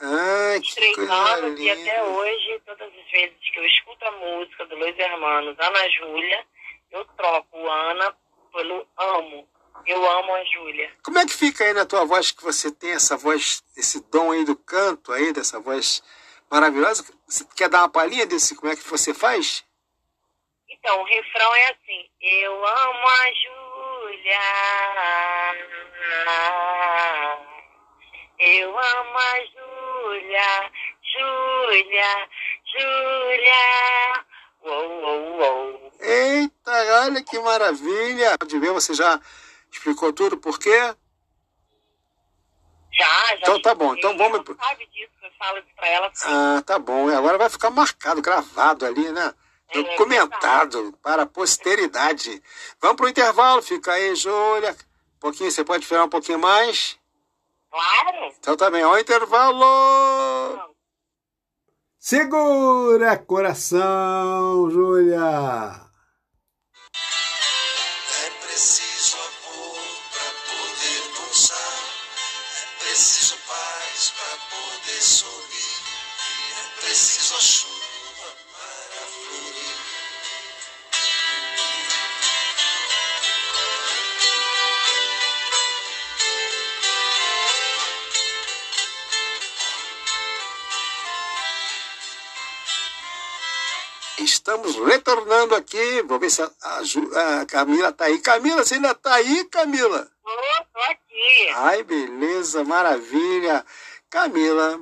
Ai, 0.00 0.60
que 0.60 0.74
Três 0.74 0.96
coisa 0.96 1.12
anos 1.12 1.60
e 1.60 1.70
até 1.70 2.02
hoje, 2.02 2.60
todas 2.64 2.88
as 2.88 3.10
vezes 3.10 3.50
que 3.52 3.58
eu 3.58 3.66
escuto 3.66 4.04
a 4.04 4.10
música 4.12 4.66
do 4.66 4.76
Luiz 4.76 4.98
Hermanos, 4.98 5.56
Ana 5.58 5.90
Júlia, 5.90 6.44
eu 6.92 7.04
troco 7.16 7.58
o 7.58 7.70
Ana 7.70 8.14
pelo 8.52 8.86
amo. 8.96 9.48
Eu 9.86 10.10
amo 10.10 10.34
a 10.34 10.44
Júlia. 10.44 10.90
Como 11.02 11.18
é 11.18 11.26
que 11.26 11.32
fica 11.32 11.64
aí 11.64 11.72
na 11.74 11.84
tua 11.84 12.04
voz 12.04 12.30
que 12.30 12.42
você 12.42 12.70
tem 12.70 12.92
essa 12.92 13.16
voz, 13.16 13.62
esse 13.76 14.00
dom 14.10 14.32
aí 14.32 14.44
do 14.44 14.56
canto 14.56 15.12
aí, 15.12 15.32
dessa 15.32 15.60
voz 15.60 16.02
maravilhosa? 16.50 17.04
Você 17.26 17.44
quer 17.54 17.68
dar 17.68 17.80
uma 17.80 17.88
palhinha 17.88 18.24
desse, 18.24 18.54
como 18.54 18.72
é 18.72 18.76
que 18.76 18.88
você 18.88 19.12
faz? 19.12 19.64
Então, 20.68 21.00
o 21.00 21.04
refrão 21.04 21.54
é 21.54 21.66
assim: 21.70 22.10
Eu 22.20 22.66
amo 22.66 23.08
a 23.08 23.26
Júlia. 23.32 24.40
Eu 28.38 28.78
amo 28.78 29.18
a 29.18 29.40
Júlia. 29.40 30.72
Júlia, 31.14 32.28
Júlia. 32.72 34.24
Uou, 34.62 35.02
uou, 35.02 35.38
uou. 35.38 35.92
Eita, 36.00 37.04
olha 37.04 37.22
que 37.22 37.38
maravilha! 37.38 38.36
De 38.46 38.58
ver, 38.58 38.72
você 38.72 38.94
já 38.94 39.20
explicou 39.74 40.12
tudo 40.12 40.36
por 40.36 40.58
quê? 40.58 40.94
Já, 42.92 43.26
já. 43.26 43.34
Então 43.38 43.60
tá 43.60 43.74
bom, 43.74 43.94
então 43.94 44.16
vamos 44.16 44.38
Ela 44.46 44.56
sabe 44.56 44.86
disso, 44.86 45.12
eu 45.22 45.30
falo 45.38 45.58
isso 45.58 45.74
pra 45.74 45.88
ela. 45.88 46.12
Ah, 46.22 46.62
tá 46.64 46.78
bom. 46.78 47.10
E 47.10 47.14
agora 47.14 47.36
vai 47.36 47.50
ficar 47.50 47.70
marcado, 47.70 48.22
gravado 48.22 48.86
ali, 48.86 49.10
né? 49.10 49.34
É, 49.68 49.82
Documentado 49.82 50.96
para 51.02 51.22
a 51.22 51.26
posteridade. 51.26 52.40
Vamos 52.80 52.96
pro 52.96 53.08
intervalo, 53.08 53.60
fica 53.62 53.92
aí, 53.92 54.14
Júlia. 54.14 54.76
Um 55.16 55.20
pouquinho, 55.20 55.50
você 55.50 55.64
pode 55.64 55.82
esperar 55.82 56.04
um 56.04 56.08
pouquinho 56.08 56.38
mais? 56.38 56.96
Claro. 57.70 58.32
Então 58.38 58.56
tá 58.56 58.70
bem, 58.70 58.84
ó, 58.84 58.96
intervalo! 58.96 60.74
Segura 61.98 63.18
coração, 63.18 64.70
Júlia! 64.70 65.83
Estamos 94.18 94.76
retornando 94.76 95.54
aqui. 95.54 96.02
Vou 96.02 96.18
ver 96.18 96.30
se 96.30 96.42
a, 96.42 96.50
a 96.62 97.40
a 97.40 97.46
Camila 97.46 97.92
tá 97.92 98.04
aí. 98.04 98.18
Camila, 98.18 98.64
você 98.64 98.74
ainda 98.74 98.94
tá 98.94 99.14
aí, 99.14 99.44
Camila? 99.46 100.08
Tô 100.22 100.80
aqui. 100.90 101.48
Ai, 101.54 101.82
beleza, 101.82 102.64
maravilha. 102.64 103.64
Camila, 104.08 104.80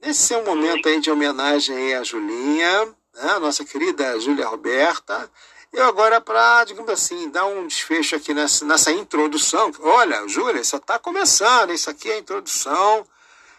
nesse 0.00 0.22
seu 0.28 0.44
momento 0.44 0.88
aí 0.88 1.00
de 1.00 1.10
homenagem 1.10 1.94
à 1.94 2.02
Julinha, 2.02 2.86
né, 2.86 3.30
a 3.32 3.40
nossa 3.40 3.64
querida 3.64 4.18
Júlia 4.18 4.48
Roberta, 4.48 5.30
eu 5.72 5.84
agora 5.84 6.20
para, 6.20 6.64
digamos 6.64 6.90
assim, 6.90 7.28
dar 7.28 7.44
um 7.44 7.66
desfecho 7.66 8.16
aqui 8.16 8.32
nessa, 8.32 8.64
nessa 8.64 8.90
introdução. 8.92 9.70
Olha, 9.80 10.26
Júlia, 10.26 10.64
só 10.64 10.78
está 10.78 10.98
começando, 10.98 11.72
isso 11.72 11.90
aqui 11.90 12.10
é 12.10 12.14
a 12.14 12.18
introdução. 12.18 13.06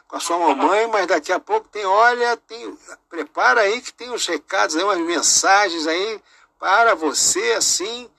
Com 0.08 0.16
a 0.16 0.20
sua 0.20 0.40
mamãe, 0.40 0.88
mas 0.88 1.06
daqui 1.08 1.32
a 1.32 1.40
pouco 1.40 1.68
tem, 1.68 1.86
olha, 1.86 2.38
tem, 2.38 2.78
prepara 3.10 3.62
aí 3.62 3.82
que 3.82 3.92
tem 3.92 4.10
uns 4.10 4.26
recados 4.26 4.76
aí, 4.76 4.84
umas 4.84 5.00
mensagens 5.00 5.86
aí 5.86 6.22
para 6.58 6.96
você, 6.96 7.54
assim, 7.54 8.10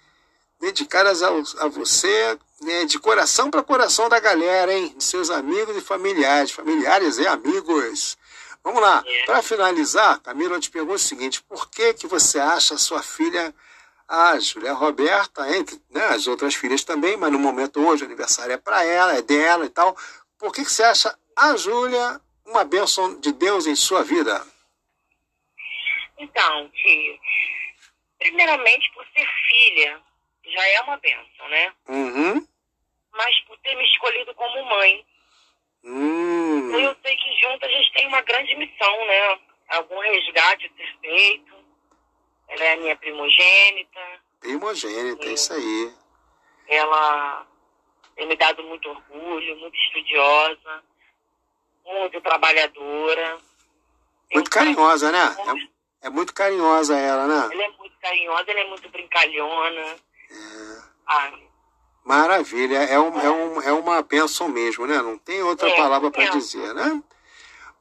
dedicadas 0.60 1.22
ao, 1.22 1.42
a 1.60 1.68
você, 1.68 2.38
né, 2.60 2.84
de 2.84 2.98
coração 2.98 3.50
para 3.50 3.62
coração 3.62 4.08
da 4.08 4.20
galera, 4.20 4.72
hein? 4.72 4.94
De 4.96 5.04
seus 5.04 5.30
amigos 5.30 5.76
e 5.76 5.80
familiares, 5.80 6.50
familiares 6.50 7.18
e 7.18 7.26
amigos. 7.26 8.18
Vamos 8.62 8.82
lá, 8.82 9.02
para 9.24 9.40
finalizar, 9.40 10.20
Camila, 10.20 10.56
eu 10.56 10.60
te 10.60 10.70
pergunto 10.70 10.96
o 10.96 10.98
seguinte: 10.98 11.42
por 11.42 11.70
que 11.70 11.94
que 11.94 12.06
você 12.06 12.38
acha 12.38 12.74
a 12.74 12.78
sua 12.78 13.02
filha, 13.02 13.54
a 14.06 14.38
Júlia 14.38 14.72
Roberta, 14.72 15.48
entre 15.56 15.80
né, 15.90 16.06
as 16.08 16.26
outras 16.26 16.54
filhas 16.54 16.84
também, 16.84 17.16
mas 17.16 17.32
no 17.32 17.38
momento 17.38 17.80
hoje 17.80 18.02
o 18.02 18.06
aniversário 18.06 18.52
é 18.52 18.56
para 18.56 18.84
ela, 18.84 19.14
é 19.14 19.22
dela 19.22 19.64
e 19.64 19.70
tal, 19.70 19.96
por 20.36 20.52
que 20.52 20.64
que 20.64 20.72
você 20.72 20.82
acha 20.82 21.16
a 21.38 21.56
Júlia 21.56 22.20
uma 22.44 22.64
bênção 22.64 23.20
de 23.20 23.32
Deus 23.32 23.66
em 23.66 23.76
sua 23.76 24.02
vida? 24.02 24.44
Então, 26.18 26.68
tio, 26.70 27.18
primeiramente 28.18 28.90
por 28.92 29.06
ser 29.14 29.26
filha, 29.48 30.00
já 30.44 30.68
é 30.68 30.80
uma 30.80 30.96
bênção, 30.96 31.48
né? 31.48 31.72
Uhum. 31.88 32.46
Mas 33.12 33.40
por 33.46 33.56
ter 33.58 33.76
me 33.76 33.84
escolhido 33.84 34.34
como 34.34 34.64
mãe. 34.64 35.06
Hum. 35.84 36.74
Eu 36.74 36.96
sei 37.02 37.16
que 37.16 37.40
juntas 37.40 37.70
a 37.70 37.72
gente 37.72 37.92
tem 37.92 38.08
uma 38.08 38.20
grande 38.22 38.56
missão, 38.56 39.06
né? 39.06 39.38
Algum 39.68 39.98
resgate 40.00 40.66
a 40.66 40.76
ser 40.76 40.98
feito. 41.00 41.54
Ela 42.48 42.64
é 42.64 42.72
a 42.72 42.76
minha 42.78 42.96
primogênita. 42.96 44.00
Primogênita, 44.40 45.26
é 45.26 45.32
isso 45.32 45.52
aí. 45.52 45.92
Ela 46.66 47.46
tem 48.16 48.26
me 48.26 48.36
dado 48.36 48.62
muito 48.64 48.88
orgulho, 48.88 49.56
muito 49.58 49.78
estudiosa, 49.78 50.82
muito 51.88 52.20
trabalhadora. 52.20 53.38
Muito 54.32 54.50
carinho 54.50 54.76
carinhosa, 54.76 55.10
né? 55.10 55.36
É, 56.02 56.06
é 56.06 56.10
muito 56.10 56.34
carinhosa 56.34 56.96
ela, 56.98 57.26
né? 57.26 57.48
Ela 57.52 57.64
é 57.64 57.70
muito 57.78 57.98
carinhosa, 58.00 58.50
ela 58.50 58.60
é 58.60 58.68
muito 58.68 58.88
brincalhona. 58.90 59.96
Ah, 61.06 61.32
Maravilha, 62.04 62.78
é, 62.78 62.98
um, 62.98 63.20
é, 63.20 63.30
um, 63.30 63.62
é 63.62 63.72
uma 63.72 64.00
bênção 64.02 64.48
mesmo, 64.48 64.86
né? 64.86 65.00
Não 65.02 65.18
tem 65.18 65.42
outra 65.42 65.68
É, 65.68 65.76
palavra 65.76 66.10
para 66.10 66.24
é. 66.24 66.30
dizer, 66.30 66.74
né? 66.74 67.02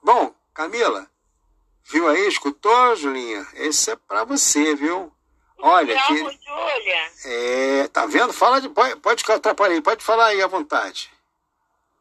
Bom, 0.04 0.34
Camila, 0.54 1.10
viu 1.86 2.08
aí, 2.10 2.28
escutou, 2.28 2.96
Julinha? 2.98 3.48
Esse 3.54 3.91
é 3.91 3.96
para 3.96 4.26
você, 4.26 4.76
viu? 4.76 5.13
Olha, 5.60 5.98
que, 6.08 6.17
Júlia. 6.17 7.12
é, 7.26 7.88
tá 7.88 8.06
vendo? 8.06 8.34
Fala 8.34 8.60
de, 8.60 8.67
pode, 8.67 8.98
pode 8.98 9.24
atrapalhar 9.32 9.76
aí, 9.76 9.82
pode 9.82 10.04
falar 10.04 10.28
aí 10.28 10.41
à 10.41 10.48
vontade. 10.48 11.10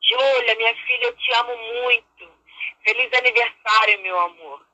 Júlia, 0.08 0.54
minha 0.56 0.74
filha, 0.86 1.04
eu 1.06 1.16
te 1.16 1.32
amo 1.34 1.56
muito. 1.82 2.30
Feliz 2.84 3.12
aniversário, 3.12 4.00
meu 4.02 4.18
amor. 4.20 4.64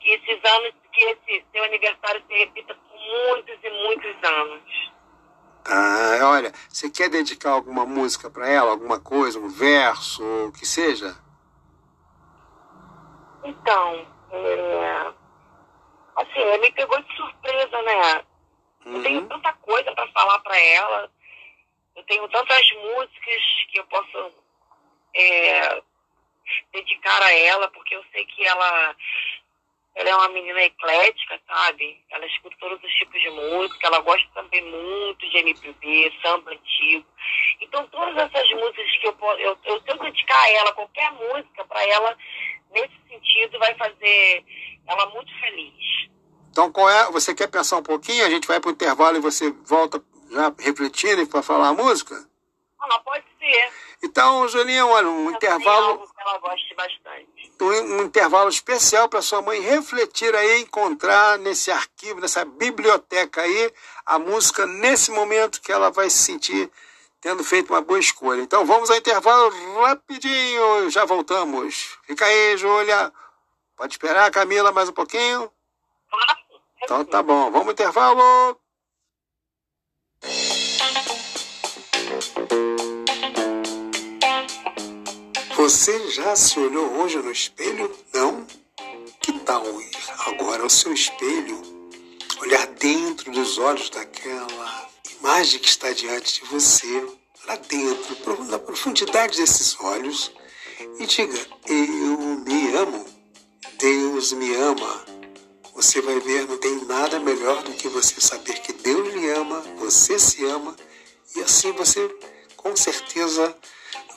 Que 0.00 0.10
esses 0.10 0.44
anos, 0.44 0.74
que 0.92 1.04
esse 1.04 1.44
seu 1.52 1.64
aniversário 1.64 2.22
se 2.26 2.34
repita 2.34 2.74
por 2.74 2.98
muitos 3.00 3.58
e 3.64 3.70
muitos 3.70 4.28
anos. 4.28 4.92
Ah, 5.64 6.18
olha, 6.30 6.52
você 6.68 6.90
quer 6.90 7.08
dedicar 7.10 7.50
alguma 7.50 7.84
música 7.84 8.30
para 8.30 8.48
ela, 8.48 8.70
alguma 8.70 9.00
coisa, 9.00 9.38
um 9.38 9.48
verso, 9.48 10.22
o 10.46 10.52
que 10.52 10.64
seja? 10.66 11.16
Então, 13.44 14.06
é... 14.32 15.12
assim, 16.16 16.40
ela 16.40 16.58
me 16.58 16.70
pegou 16.72 17.00
de 17.02 17.16
surpresa, 17.16 17.82
né? 17.82 18.24
Eu 18.86 19.02
tenho 19.02 19.20
Uhum. 19.20 19.28
tanta 19.28 19.52
coisa 19.54 19.92
para 19.94 20.06
falar 20.12 20.38
para 20.40 20.58
ela. 20.58 21.10
Eu 21.96 22.02
tenho 22.04 22.28
tantas 22.28 22.70
músicas 22.72 23.42
que 23.70 23.80
eu 23.80 23.84
posso 23.86 24.32
é, 25.14 25.82
dedicar 26.72 27.22
a 27.22 27.32
ela, 27.32 27.68
porque 27.68 27.94
eu 27.94 28.04
sei 28.12 28.24
que 28.24 28.44
ela, 28.44 28.96
ela 29.94 30.08
é 30.08 30.14
uma 30.14 30.28
menina 30.28 30.60
eclética, 30.62 31.40
sabe? 31.46 32.02
Ela 32.10 32.26
escuta 32.26 32.56
todos 32.60 32.82
os 32.82 32.92
tipos 32.94 33.20
de 33.20 33.30
música, 33.30 33.86
ela 33.86 34.00
gosta 34.00 34.28
também 34.34 34.62
muito 34.64 35.28
de 35.28 35.38
MPB, 35.38 36.12
samba 36.22 36.52
antigo. 36.52 37.06
Então, 37.60 37.86
todas 37.88 38.16
essas 38.16 38.50
músicas 38.50 38.96
que 39.00 39.08
eu 39.08 39.12
posso, 39.14 39.40
eu, 39.40 39.58
eu, 39.64 39.82
eu 39.86 39.98
dedicar 39.98 40.40
a 40.40 40.50
ela, 40.52 40.72
qualquer 40.72 41.10
música 41.12 41.64
para 41.64 41.84
ela, 41.86 42.16
nesse 42.70 42.94
sentido, 43.08 43.58
vai 43.58 43.74
fazer 43.74 44.44
ela 44.86 45.06
muito 45.10 45.32
feliz. 45.40 46.08
Então, 46.50 46.72
qual 46.72 46.88
é? 46.88 47.10
Você 47.12 47.34
quer 47.34 47.48
pensar 47.48 47.76
um 47.76 47.82
pouquinho? 47.82 48.24
A 48.24 48.30
gente 48.30 48.48
vai 48.48 48.58
para 48.58 48.68
o 48.68 48.72
intervalo 48.72 49.16
e 49.16 49.20
você 49.20 49.50
volta 49.64 50.02
já 50.30 50.52
refletindo 50.58 51.26
para 51.26 51.42
falar 51.42 51.68
a 51.68 51.74
música? 51.74 52.14
Ela 52.82 52.98
pode 53.00 53.24
Então, 54.02 54.46
Julinha, 54.48 54.86
olha, 54.86 55.08
um 55.08 55.24
Também 55.24 55.36
intervalo, 55.36 56.08
ela 56.18 56.38
goste 56.38 56.74
bastante. 56.74 57.52
um, 57.60 57.96
um 57.96 58.02
intervalo 58.02 58.48
especial 58.48 59.08
para 59.08 59.20
sua 59.20 59.42
mãe 59.42 59.60
refletir 59.60 60.34
aí, 60.34 60.60
encontrar 60.60 61.38
nesse 61.38 61.70
arquivo, 61.70 62.20
nessa 62.20 62.44
biblioteca 62.44 63.42
aí, 63.42 63.72
a 64.06 64.18
música 64.18 64.66
nesse 64.66 65.10
momento 65.10 65.60
que 65.60 65.72
ela 65.72 65.90
vai 65.90 66.08
se 66.08 66.18
sentir 66.18 66.70
tendo 67.20 67.42
feito 67.42 67.70
uma 67.72 67.80
boa 67.80 67.98
escolha. 67.98 68.40
Então, 68.40 68.64
vamos 68.64 68.90
ao 68.90 68.96
intervalo 68.96 69.52
rapidinho, 69.82 70.88
já 70.90 71.04
voltamos. 71.04 71.98
Fica 72.06 72.24
aí, 72.24 72.56
Júlia. 72.56 73.12
Pode 73.76 73.94
esperar, 73.94 74.30
Camila, 74.30 74.72
mais 74.72 74.88
um 74.88 74.92
pouquinho? 74.92 75.50
Então 76.82 77.04
tá 77.04 77.22
bom, 77.22 77.50
vamos 77.50 77.66
ao 77.66 77.72
intervalo. 77.72 78.58
Você 85.68 86.08
já 86.08 86.34
se 86.34 86.58
olhou 86.58 86.94
hoje 86.94 87.18
no 87.18 87.30
espelho? 87.30 87.94
Não? 88.14 88.46
Que 89.20 89.38
tal 89.40 89.62
ir 89.82 89.90
agora 90.20 90.62
ao 90.62 90.70
seu 90.70 90.94
espelho, 90.94 91.60
olhar 92.40 92.66
dentro 92.68 93.30
dos 93.30 93.58
olhos 93.58 93.90
daquela 93.90 94.88
imagem 95.20 95.60
que 95.60 95.68
está 95.68 95.92
diante 95.92 96.40
de 96.40 96.48
você, 96.48 97.06
lá 97.46 97.56
dentro, 97.56 98.44
na 98.44 98.58
profundidade 98.58 99.36
desses 99.36 99.78
olhos, 99.78 100.32
e 100.98 101.04
diga: 101.04 101.38
Eu 101.66 102.18
me 102.46 102.74
amo, 102.74 103.04
Deus 103.78 104.32
me 104.32 104.54
ama. 104.54 105.04
Você 105.74 106.00
vai 106.00 106.18
ver, 106.18 106.48
não 106.48 106.56
tem 106.56 106.82
nada 106.86 107.20
melhor 107.20 107.62
do 107.62 107.74
que 107.74 107.90
você 107.90 108.18
saber 108.22 108.58
que 108.60 108.72
Deus 108.72 109.12
lhe 109.12 109.28
ama, 109.32 109.60
você 109.76 110.18
se 110.18 110.46
ama, 110.46 110.74
e 111.36 111.42
assim 111.42 111.72
você, 111.72 112.08
com 112.56 112.74
certeza, 112.74 113.54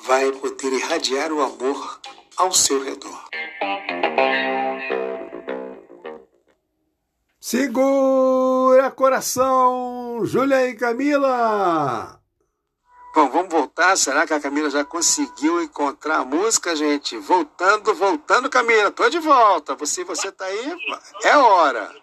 vai 0.04 0.32
poder 0.32 0.74
irradiar 0.74 1.32
o 1.32 1.42
amor 1.42 2.00
ao 2.38 2.52
seu 2.52 2.84
redor. 2.84 3.30
Segura 7.40 8.92
coração, 8.92 10.20
Júlia 10.24 10.68
e 10.68 10.76
Camila. 10.76 12.20
Bom, 13.14 13.30
vamos 13.30 13.50
voltar. 13.52 13.98
Será 13.98 14.26
que 14.26 14.34
a 14.34 14.40
Camila 14.40 14.70
já 14.70 14.86
conseguiu 14.86 15.62
encontrar 15.62 16.20
a 16.20 16.26
música, 16.26 16.76
gente? 16.76 17.18
Voltando, 17.18 17.94
voltando, 17.94 18.50
Camila. 18.50 18.90
Tô 18.90 19.10
de 19.10 19.20
volta. 19.20 19.76
Você, 19.76 20.04
você 20.06 20.32
tá 20.32 20.46
aí? 20.46 20.78
É 21.24 21.36
hora. 21.36 21.94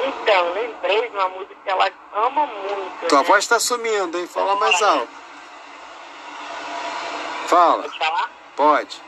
Então, 0.00 0.52
lembrei 0.54 1.08
de 1.08 1.16
uma 1.16 1.28
música 1.28 1.54
que 1.62 1.70
ela 1.70 1.90
ama 2.26 2.46
muito. 2.46 3.06
Tua 3.08 3.22
né? 3.22 3.24
voz 3.24 3.46
tá 3.46 3.58
sumindo, 3.60 4.18
hein? 4.18 4.26
Fala 4.26 4.56
mais 4.56 4.82
alto. 4.82 5.08
Fala. 7.46 7.82
Pode 7.82 7.98
falar? 7.98 8.30
Pode. 8.56 9.02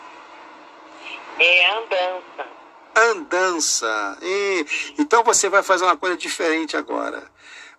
É 1.39 1.67
Andança. 1.71 2.49
Andança. 2.97 4.19
E, 4.23 4.67
então 4.99 5.23
você 5.23 5.49
vai 5.49 5.63
fazer 5.63 5.85
uma 5.85 5.97
coisa 5.97 6.17
diferente 6.17 6.77
agora. 6.77 7.23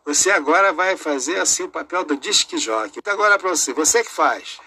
Você 0.06 0.32
agora 0.32 0.74
vai 0.74 0.98
fazer 0.98 1.40
assim 1.40 1.64
o 1.64 1.70
papel 1.70 2.04
do 2.04 2.18
disque 2.18 2.58
jockey. 2.58 3.00
Então 3.00 3.14
agora 3.14 3.38
para 3.38 3.50
você, 3.50 3.74
você 3.74 4.04
que 4.04 4.12
faz. 4.12 4.60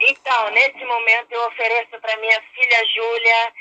Então, 0.00 0.50
nesse 0.50 0.84
momento 0.84 1.30
eu 1.30 1.46
ofereço 1.46 2.00
para 2.00 2.16
minha 2.16 2.42
filha 2.54 2.84
Júlia 2.94 3.52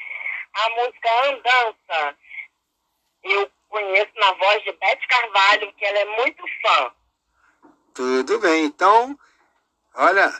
a 0.53 0.69
música 0.71 1.29
Andança. 1.29 2.17
Eu 3.23 3.51
conheço 3.71 4.11
na 4.15 4.33
voz 4.33 4.63
de 4.63 4.71
Beth 4.73 4.99
Carvalho, 5.09 5.73
que 5.73 5.85
ela 5.85 5.97
é 5.97 6.05
muito 6.17 6.43
fã. 6.61 6.91
Tudo 7.93 8.39
bem. 8.39 8.65
Então, 8.65 9.17
olha, 9.95 10.31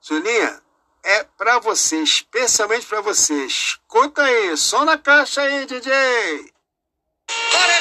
Julinha, 0.00 0.62
é 1.02 1.24
para 1.24 1.58
você, 1.58 2.02
especialmente 2.02 2.86
para 2.86 3.00
você. 3.00 3.46
Escuta 3.46 4.22
aí, 4.22 4.56
som 4.56 4.84
na 4.84 4.98
caixa 4.98 5.42
aí, 5.42 5.66
DJ. 5.66 5.92
Olha 7.54 7.80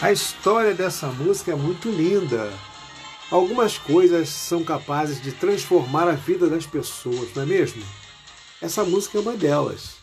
A 0.00 0.12
história 0.12 0.74
dessa 0.74 1.06
música 1.06 1.52
é 1.52 1.56
muito 1.56 1.88
linda. 1.88 2.52
Algumas 3.30 3.78
coisas 3.78 4.28
são 4.28 4.62
capazes 4.62 5.22
de 5.22 5.32
transformar 5.32 6.06
a 6.06 6.12
vida 6.12 6.50
das 6.50 6.66
pessoas, 6.66 7.32
não 7.34 7.44
é 7.44 7.46
mesmo? 7.46 7.82
Essa 8.60 8.84
música 8.84 9.16
é 9.16 9.22
uma 9.22 9.32
delas. 9.32 9.94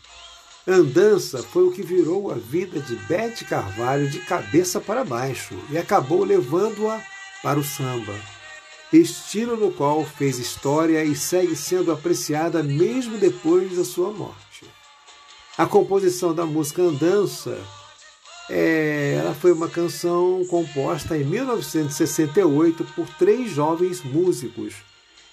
Andança 0.68 1.44
foi 1.44 1.66
o 1.68 1.72
que 1.72 1.84
virou 1.84 2.32
a 2.32 2.34
vida 2.34 2.80
de 2.80 2.96
Bete 2.96 3.46
Carvalho 3.46 4.10
de 4.10 4.20
cabeça 4.22 4.82
para 4.82 5.06
baixo 5.06 5.54
e 5.70 5.78
acabou 5.78 6.24
levando-a 6.24 7.00
para 7.44 7.60
o 7.60 7.64
samba. 7.64 8.16
Estilo 8.92 9.56
no 9.56 9.72
qual 9.72 10.04
fez 10.04 10.40
história 10.40 11.04
e 11.04 11.16
segue 11.16 11.56
sendo 11.56 11.92
apreciada 11.92 12.64
mesmo 12.64 13.20
depois 13.20 13.78
da 13.78 13.86
sua 13.86 14.12
morte. 14.12 14.66
A 15.56 15.68
composição 15.68 16.34
da 16.34 16.48
música 16.48 16.82
Andança 16.82 17.62
é, 18.50 19.16
ela 19.20 19.34
foi 19.34 19.52
uma 19.54 19.70
canção 19.70 20.46
composta 20.48 21.18
em 21.18 21.24
1968 21.24 22.84
por 22.96 23.08
três 23.16 23.50
jovens 23.52 24.04
músicos, 24.04 24.76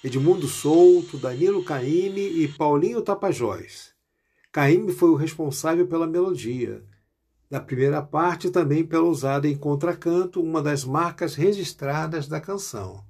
Edmundo 0.03 0.47
Souto, 0.47 1.17
Danilo 1.17 1.63
Caime 1.63 2.21
e 2.21 2.47
Paulinho 2.47 3.01
Tapajós. 3.01 3.91
Caime 4.51 4.93
foi 4.93 5.09
o 5.09 5.15
responsável 5.15 5.85
pela 5.87 6.07
melodia. 6.07 6.83
Da 7.49 7.59
primeira 7.59 8.01
parte, 8.01 8.49
também 8.49 8.85
pela 8.85 9.03
usada 9.03 9.47
em 9.47 9.57
contracanto, 9.57 10.41
uma 10.41 10.61
das 10.61 10.85
marcas 10.85 11.35
registradas 11.35 12.27
da 12.27 12.39
canção. 12.39 13.03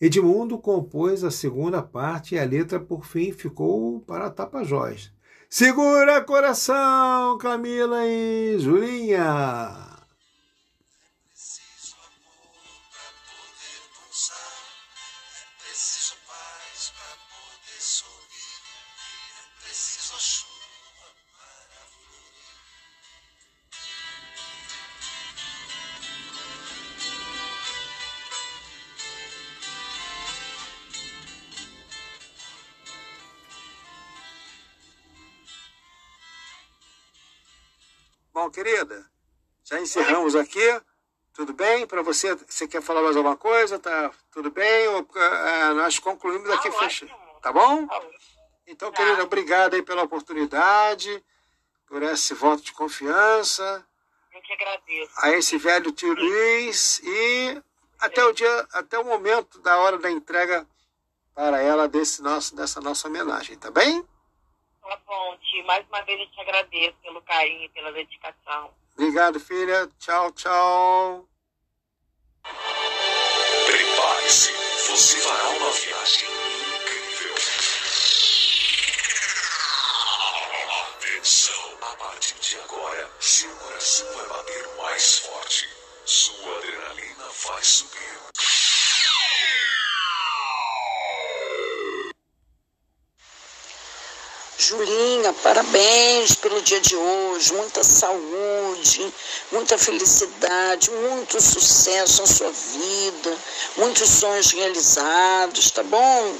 Edmundo 0.00 0.58
compôs 0.58 1.22
a 1.22 1.30
segunda 1.30 1.82
parte 1.82 2.34
e 2.34 2.38
a 2.38 2.44
letra, 2.44 2.80
por 2.80 3.04
fim, 3.06 3.32
ficou 3.32 4.00
para 4.00 4.30
Tapajós. 4.30 5.12
Segura 5.58 6.20
coração, 6.20 7.38
Camila 7.38 8.04
e 8.06 8.58
Julinha. 8.58 9.72
preciso 15.58 16.14
paz 16.26 16.92
pra 16.94 17.08
poder 17.32 17.80
sorrir. 17.80 18.60
É 19.32 19.64
preciso 19.64 20.14
a 20.14 20.18
Bom, 38.46 38.50
querida, 38.52 39.04
já 39.64 39.80
encerramos 39.80 40.36
aqui. 40.36 40.80
Tudo 41.32 41.52
bem? 41.52 41.84
Para 41.84 42.00
você, 42.00 42.32
você 42.36 42.68
quer 42.68 42.80
falar 42.80 43.02
mais 43.02 43.16
alguma 43.16 43.36
coisa? 43.36 43.76
Tá 43.76 44.12
tudo 44.30 44.52
bem? 44.52 44.86
Ou, 44.86 45.04
eh, 45.16 45.74
nós 45.74 45.98
concluímos 45.98 46.48
aqui, 46.50 46.70
Tá 46.70 46.78
fecha. 46.78 47.08
Tá 47.42 47.52
bom? 47.52 47.88
Tá 47.88 47.96
ótimo. 47.96 48.12
Então, 48.68 48.92
Tá. 48.92 48.98
querida, 48.98 49.24
obrigado 49.24 49.74
aí 49.74 49.82
pela 49.82 50.04
oportunidade, 50.04 51.24
por 51.88 52.04
esse 52.04 52.34
voto 52.34 52.62
de 52.62 52.72
confiança, 52.72 53.84
Eu 54.32 54.40
que 54.40 54.52
agradeço. 54.52 55.12
a 55.16 55.30
esse 55.32 55.58
velho 55.58 55.90
tio 55.90 56.14
Luiz 56.14 57.00
e 57.02 57.60
até 57.98 58.24
o 58.24 58.32
dia, 58.32 58.68
até 58.74 58.96
o 58.96 59.04
momento 59.04 59.58
da 59.58 59.76
hora 59.78 59.98
da 59.98 60.08
entrega 60.08 60.64
para 61.34 61.60
ela 61.60 61.88
desse 61.88 62.22
nosso, 62.22 62.54
dessa 62.54 62.80
nossa 62.80 63.08
homenagem, 63.08 63.58
tá 63.58 63.72
bem? 63.72 64.06
Tá 64.86 64.96
bom, 65.04 65.36
tio. 65.38 65.66
Mais 65.66 65.84
uma 65.88 66.00
vez 66.02 66.20
eu 66.20 66.30
te 66.30 66.40
agradeço 66.40 66.96
pelo 67.02 67.20
carinho, 67.22 67.68
pela 67.70 67.90
dedicação. 67.92 68.72
Obrigado, 68.92 69.40
filha. 69.40 69.90
Tchau, 69.98 70.30
tchau. 70.30 71.28
Prepare-se, 73.66 74.52
você 74.86 75.18
fará 75.18 75.48
uma 75.48 75.70
viagem 75.72 76.28
incrível. 76.76 77.34
Atenção, 80.94 81.78
a 81.82 81.96
partir 81.96 82.38
de 82.38 82.56
agora, 82.60 83.10
seu 83.18 83.56
coração 83.56 84.06
vai 84.16 84.28
bater 84.28 84.76
mais 84.76 85.18
forte. 85.18 85.68
Sua 86.04 86.58
adrenalina 86.58 87.24
vai 87.44 87.64
subir. 87.64 88.06
Julinha, 94.58 95.34
parabéns 95.42 96.34
pelo 96.34 96.62
dia 96.62 96.80
de 96.80 96.96
hoje. 96.96 97.52
Muita 97.52 97.84
saúde, 97.84 99.12
muita 99.52 99.76
felicidade, 99.76 100.90
muito 100.90 101.40
sucesso 101.42 102.22
na 102.22 102.26
sua 102.26 102.50
vida, 102.50 103.38
muitos 103.76 104.08
sonhos 104.08 104.50
realizados, 104.52 105.70
tá 105.70 105.82
bom? 105.82 106.36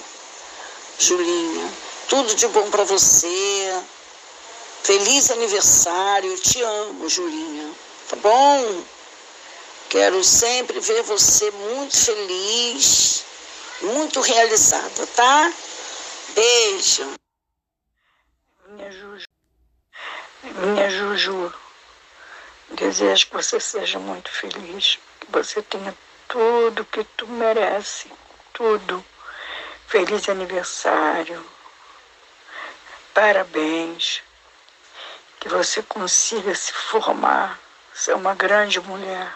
Julinha, 0.98 1.70
tudo 2.09 2.35
de 2.35 2.48
bom 2.48 2.70
para 2.70 2.85
você. 2.85 3.83
Feliz 4.83 5.31
aniversário, 5.31 6.38
te 6.38 6.62
amo, 6.62 7.09
Julinha, 7.11 7.70
tá 8.09 8.16
bom? 8.16 8.83
Quero 9.90 10.24
sempre 10.24 10.81
ver 10.81 11.02
você 11.02 11.50
muito 11.50 11.96
feliz, 11.96 13.24
muito 13.83 14.20
realizada, 14.20 15.07
tá? 15.09 15.52
Beijo. 16.35 17.16
Minha 18.68 18.90
Juju, 18.90 19.26
minha 20.53 20.91
Juju, 20.91 21.53
desejo 22.71 23.27
que 23.27 23.35
você 23.35 23.61
seja 23.61 23.99
muito 23.99 24.31
feliz, 24.31 24.99
que 25.21 25.27
você 25.31 25.63
tenha 25.63 25.95
tudo 26.29 26.85
que 26.85 27.05
tu 27.05 27.27
merece, 27.27 28.11
tudo. 28.53 29.05
Feliz 29.87 30.29
aniversário, 30.29 31.45
parabéns, 33.15 34.23
que 35.39 35.49
você 35.49 35.83
consiga 35.83 36.55
se 36.55 36.73
formar, 36.73 37.59
ser 37.95 38.15
uma 38.15 38.35
grande 38.35 38.81
mulher. 38.81 39.33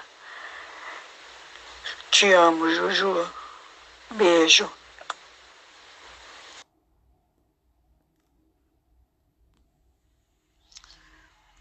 Te 2.11 2.33
amo, 2.33 2.68
Juju. 2.68 3.33
Beijo. 4.11 4.79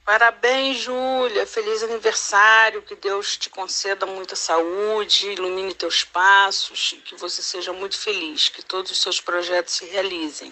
Parabéns, 0.09 0.77
Júlia. 0.79 1.45
Feliz 1.45 1.83
aniversário. 1.83 2.81
Que 2.81 2.95
Deus 2.95 3.37
te 3.37 3.47
conceda 3.47 4.07
muita 4.07 4.35
saúde, 4.35 5.29
ilumine 5.33 5.71
teus 5.75 6.03
passos 6.03 6.93
e 6.93 6.95
que 6.95 7.15
você 7.15 7.43
seja 7.43 7.71
muito 7.73 7.95
feliz. 7.95 8.49
Que 8.49 8.65
todos 8.65 8.89
os 8.89 8.99
seus 8.99 9.21
projetos 9.21 9.75
se 9.75 9.85
realizem. 9.85 10.51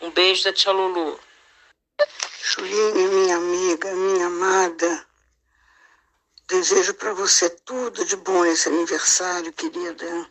Um 0.00 0.10
beijo 0.10 0.44
da 0.44 0.54
tia 0.54 0.72
Lulu. 0.72 1.20
Julinha, 2.42 3.08
minha 3.08 3.36
amiga, 3.36 3.92
minha 3.92 4.26
amada, 4.26 5.06
desejo 6.48 6.94
para 6.94 7.12
você 7.12 7.50
tudo 7.50 8.06
de 8.06 8.16
bom 8.16 8.42
nesse 8.44 8.70
aniversário, 8.70 9.52
querida. 9.52 10.30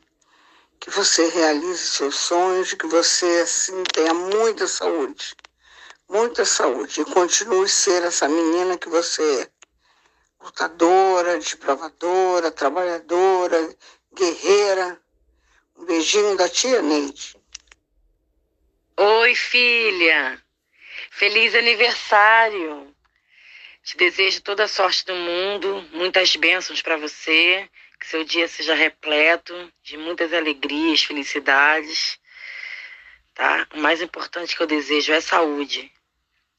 Que 0.79 0.89
você 0.89 1.27
realize 1.27 1.89
seus 1.89 2.15
sonhos, 2.15 2.73
que 2.73 2.87
você 2.87 3.41
assim 3.43 3.83
tenha 3.83 4.15
muita 4.15 4.65
saúde, 4.65 5.35
muita 6.13 6.45
saúde 6.45 7.01
e 7.01 7.05
continue 7.05 7.67
ser 7.67 8.03
essa 8.03 8.29
menina 8.29 8.77
que 8.77 8.87
você 8.87 9.41
é. 9.41 9.49
Lutadora, 10.39 11.39
desbravadora, 11.39 12.51
trabalhadora, 12.51 13.75
guerreira. 14.13 15.01
Um 15.75 15.85
beijinho 15.85 16.37
da 16.37 16.47
tia 16.47 16.83
Neide. 16.83 17.35
Oi, 18.95 19.33
filha. 19.33 20.39
Feliz 21.09 21.55
aniversário. 21.55 22.95
Te 23.83 23.97
desejo 23.97 24.41
toda 24.43 24.65
a 24.65 24.67
sorte 24.67 25.05
do 25.07 25.15
mundo, 25.15 25.89
muitas 25.93 26.35
bênçãos 26.35 26.81
para 26.81 26.95
você, 26.95 27.67
que 27.99 28.07
seu 28.07 28.23
dia 28.23 28.47
seja 28.47 28.75
repleto 28.75 29.53
de 29.81 29.97
muitas 29.97 30.31
alegrias, 30.31 31.03
felicidades, 31.03 32.19
tá? 33.33 33.67
O 33.73 33.79
mais 33.79 33.99
importante 34.01 34.55
que 34.55 34.61
eu 34.61 34.67
desejo 34.67 35.11
é 35.11 35.19
saúde, 35.19 35.91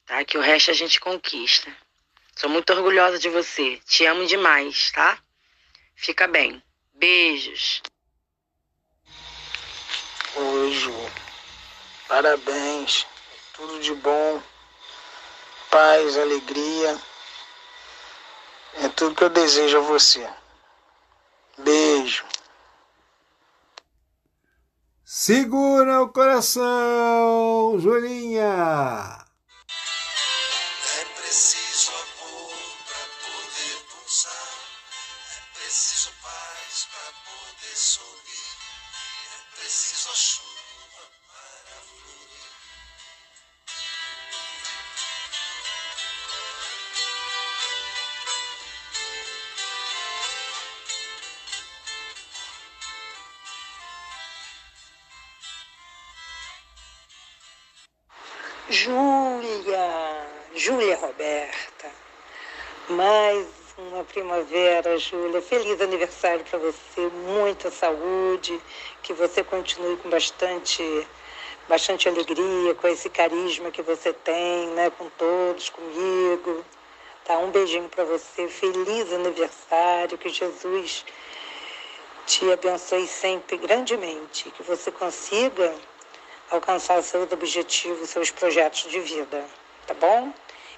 tá? 0.07 0.25
Que 0.25 0.39
o 0.39 0.41
resto 0.41 0.71
a 0.71 0.75
gente 0.75 1.01
conquista. 1.01 1.75
Sou 2.37 2.51
muito 2.51 2.73
orgulhosa 2.73 3.19
de 3.19 3.29
você. 3.29 3.79
Te 3.87 4.05
amo 4.07 4.27
demais, 4.27 4.91
tá? 4.93 5.19
Fica 5.95 6.27
bem. 6.27 6.63
Beijos. 6.95 7.83
Oi, 10.37 10.73
Ju. 10.73 11.11
Parabéns. 12.09 13.07
Tudo 13.53 13.81
de 13.81 13.95
bom. 13.95 14.43
Paz, 15.71 16.19
alegria. 16.19 17.01
É 18.83 18.89
tudo 18.89 19.15
que 19.15 19.25
eu 19.25 19.31
desejo 19.31 19.79
a 19.79 19.81
você. 19.81 20.29
Beijo. 21.59 22.25
Segura 25.05 26.03
o 26.03 26.09
coração, 26.09 27.79
Julinha. 27.79 29.24
preciso 35.65 36.13
paz 36.23 36.89
para 36.93 37.13
poder 37.25 37.77
sorrir. 37.77 38.57
É 39.33 39.57
preciso 39.57 40.11
a 40.11 40.15
chuva 40.15 41.09
para 41.27 41.77
fluir. 41.89 42.53
Júlia, 58.69 60.29
Júlia 60.55 60.97
Roberta, 60.99 61.91
mais 62.91 63.64
uma 63.77 64.05
primavera, 64.05 64.97
Júlia. 64.99 65.43
Feliz 65.43 65.81
aniversário 65.81 66.45
para 66.45 66.59
você, 66.59 67.09
muita 67.27 67.71
saúde, 67.71 68.61
que 69.03 69.13
você 69.13 69.43
continue 69.43 69.97
com 69.97 70.09
bastante, 70.09 71.07
bastante 71.69 72.09
alegria, 72.09 72.75
com 72.75 72.87
esse 72.87 73.11
carisma 73.11 73.71
que 73.71 73.83
você 73.83 74.13
tem, 74.13 74.69
né, 74.69 74.91
com 74.91 75.09
todos, 75.11 75.71
comigo. 75.71 76.65
Tá, 77.25 77.39
um 77.39 77.51
beijinho 77.51 77.89
para 77.89 78.05
você, 78.05 78.49
feliz 78.49 79.13
aniversário, 79.13 80.19
que 80.19 80.29
Jesus 80.29 81.05
te 82.27 82.53
abençoe 82.53 83.07
sempre 83.07 83.57
grandemente, 83.57 84.51
que 84.51 84.63
você 84.63 84.93
consiga 84.93 85.75
alcançar 86.51 87.03
seus 87.03 87.31
objetivos, 87.33 88.11
seus 88.11 88.31
projetos 88.31 88.91
de 88.91 89.01
vida, 89.01 89.45
tá 89.87 89.95
bom? 89.95 90.33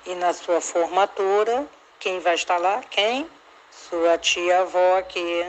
E 0.07 0.15
na 0.15 0.33
sua 0.33 0.61
formatura, 0.61 1.69
quem 2.07 2.21
vai 2.21 2.37
estar 2.37 2.59
lá? 2.59 2.81
Quem? 2.89 3.29
Sua 3.69 4.17
tia 4.17 4.61
avó 4.61 4.97
aqui, 4.97 5.45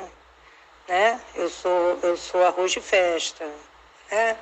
né? 0.87 1.21
Eu 1.35 1.51
sou, 1.51 1.99
eu 2.01 2.17
sou 2.17 2.43
arroz 2.43 2.71
de 2.71 2.81
festa, 2.81 3.47
né? 4.09 4.35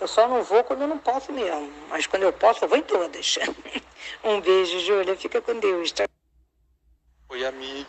Eu 0.00 0.08
só 0.08 0.26
não 0.26 0.42
vou 0.42 0.64
quando 0.64 0.80
eu 0.82 0.88
não 0.88 0.98
posso 0.98 1.32
mesmo, 1.32 1.72
mas 1.88 2.08
quando 2.08 2.24
eu 2.24 2.32
posso, 2.32 2.64
eu 2.64 2.68
vou 2.68 2.76
em 2.76 2.82
todas. 2.82 3.38
um 4.24 4.40
beijo, 4.40 4.80
Júlia, 4.80 5.14
fica 5.14 5.40
com 5.40 5.60
Deus, 5.60 5.92
tá? 5.92 6.06
Oi, 7.28 7.46
amigo. 7.46 7.88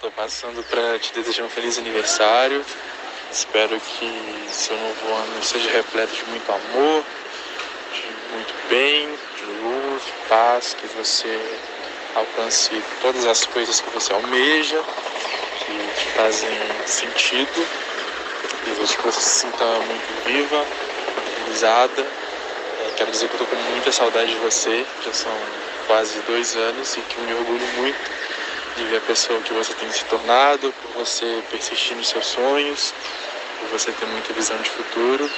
Tô 0.00 0.10
passando 0.10 0.60
para 0.64 0.98
te 0.98 1.12
desejar 1.12 1.44
um 1.44 1.50
feliz 1.50 1.78
aniversário. 1.78 2.66
Espero 3.30 3.78
que 3.78 4.48
seu 4.50 4.76
novo 4.76 5.06
ano 5.06 5.44
seja 5.44 5.70
repleto 5.70 6.16
de 6.16 6.24
muito 6.24 6.50
amor, 6.50 7.04
de 7.94 8.34
muito 8.34 8.68
bem, 8.68 9.08
de 9.36 9.44
luz, 9.44 10.02
paz, 10.28 10.74
que 10.74 10.88
você 10.88 11.38
alcance 12.14 12.82
todas 13.00 13.26
as 13.26 13.46
coisas 13.46 13.80
que 13.80 13.90
você 13.90 14.12
almeja, 14.12 14.82
que 15.58 16.00
te 16.00 16.06
fazem 16.16 16.50
sentido. 16.86 17.66
Que 18.64 18.70
você 18.70 19.20
se 19.20 19.40
sinta 19.40 19.64
muito 19.64 20.24
viva, 20.24 20.64
realizada. 21.36 22.02
É, 22.02 22.92
quero 22.96 23.10
dizer 23.10 23.28
que 23.28 23.38
tô 23.38 23.44
com 23.46 23.56
muita 23.56 23.92
saudade 23.92 24.30
de 24.30 24.38
você, 24.38 24.86
já 25.04 25.12
são 25.12 25.32
quase 25.86 26.18
dois 26.20 26.56
anos 26.56 26.96
e 26.96 27.00
que 27.00 27.20
me 27.20 27.34
orgulho 27.34 27.66
muito 27.76 28.10
de 28.76 28.84
ver 28.84 28.96
a 28.96 29.00
pessoa 29.00 29.40
que 29.40 29.52
você 29.52 29.74
tem 29.74 29.90
se 29.90 30.04
tornado, 30.06 30.72
por 30.82 31.04
você 31.04 31.42
persistir 31.50 31.96
nos 31.96 32.08
seus 32.08 32.26
sonhos, 32.26 32.94
por 33.60 33.68
você 33.68 33.92
ter 33.92 34.06
muita 34.06 34.32
visão 34.32 34.56
de 34.58 34.70
futuro. 34.70 35.30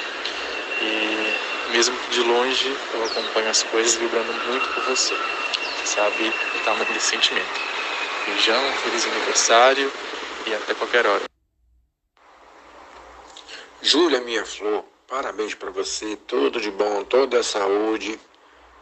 E 0.81 1.71
mesmo 1.71 1.97
de 2.09 2.21
longe, 2.21 2.75
eu 2.93 3.05
acompanho 3.05 3.49
as 3.49 3.63
coisas 3.63 3.95
vibrando 3.95 4.31
muito 4.47 4.67
por 4.69 4.83
você. 4.83 5.15
Sabe 5.85 6.29
o 6.29 6.63
tamanho 6.65 6.93
desse 6.93 7.11
sentimento. 7.11 7.61
Beijão, 8.25 8.73
feliz 8.83 9.05
aniversário 9.05 9.91
e 10.47 10.53
até 10.55 10.73
qualquer 10.73 11.05
hora. 11.05 11.23
Júlia, 13.83 14.19
minha 14.19 14.43
flor, 14.43 14.83
parabéns 15.07 15.53
para 15.53 15.69
você, 15.69 16.17
tudo 16.27 16.59
de 16.59 16.71
bom, 16.71 17.03
toda 17.03 17.39
a 17.39 17.43
saúde. 17.43 18.19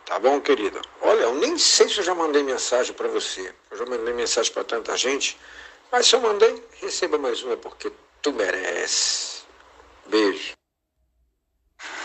Tá 0.06 0.18
bom, 0.18 0.40
querida? 0.40 0.82
Olha, 1.02 1.24
eu 1.24 1.36
nem 1.36 1.58
sei 1.58 1.90
se 1.90 1.98
eu 1.98 2.04
já 2.04 2.16
mandei 2.16 2.42
mensagem 2.42 2.94
para 2.94 3.10
você. 3.10 3.54
Eu 3.70 3.78
já 3.78 3.86
mandei 3.86 4.14
mensagem 4.14 4.54
para 4.54 4.64
tanta 4.64 4.96
gente, 4.96 5.38
mas 5.92 6.08
se 6.08 6.16
eu 6.16 6.22
mandei, 6.22 6.64
receba 6.82 7.18
mais 7.18 7.44
uma 7.44 7.58
porque 7.58 7.92
tu 8.22 8.32
merece. 8.32 9.44
Beijo. 10.06 10.54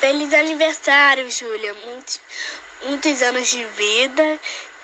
Feliz 0.01 0.35
aniversário, 0.35 1.31
Júlia. 1.31 1.75
Muitos, 1.87 2.21
muitos 2.83 3.23
anos 3.23 3.49
de 3.49 3.65
vida. 3.65 4.41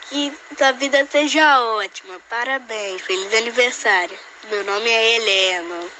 Que 0.08 0.32
sua 0.56 0.72
vida 0.72 1.06
seja 1.10 1.60
ótima. 1.60 2.20
Parabéns. 2.28 3.02
Feliz 3.02 3.34
aniversário. 3.34 4.18
Meu 4.50 4.64
nome 4.64 4.88
é 4.90 5.16
Helena. 5.16 5.90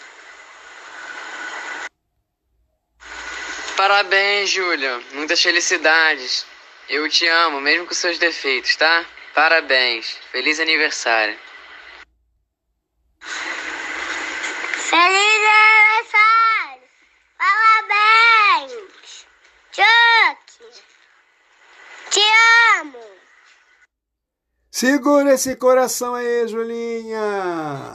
Parabéns, 3.77 4.51
Júlia. 4.51 5.01
Muitas 5.13 5.43
felicidades. 5.43 6.47
Eu 6.89 7.09
te 7.09 7.27
amo, 7.27 7.61
mesmo 7.61 7.87
com 7.87 7.95
seus 7.95 8.19
defeitos, 8.19 8.77
tá? 8.77 9.05
Parabéns. 9.35 10.19
Feliz 10.31 10.61
aniversário. 10.61 11.37
Feliz 14.95 15.41
aniversário! 15.75 16.83
Parabéns! 17.39 19.27
Chuck! 19.73 20.39
Te 22.11 22.21
amo! 22.79 23.25
Segura 24.85 25.33
esse 25.33 25.57
coração 25.57 26.15
aí, 26.15 26.47
Julinha. 26.47 27.91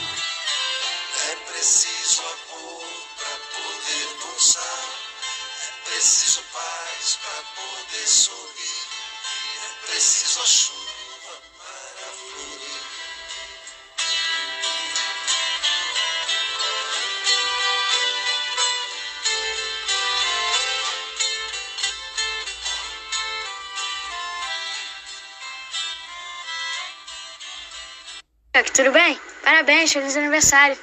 Tudo 28.68 28.92
bem? 28.92 29.20
Parabéns, 29.44 29.94
feliz 29.94 30.18
aniversário. 30.18 30.78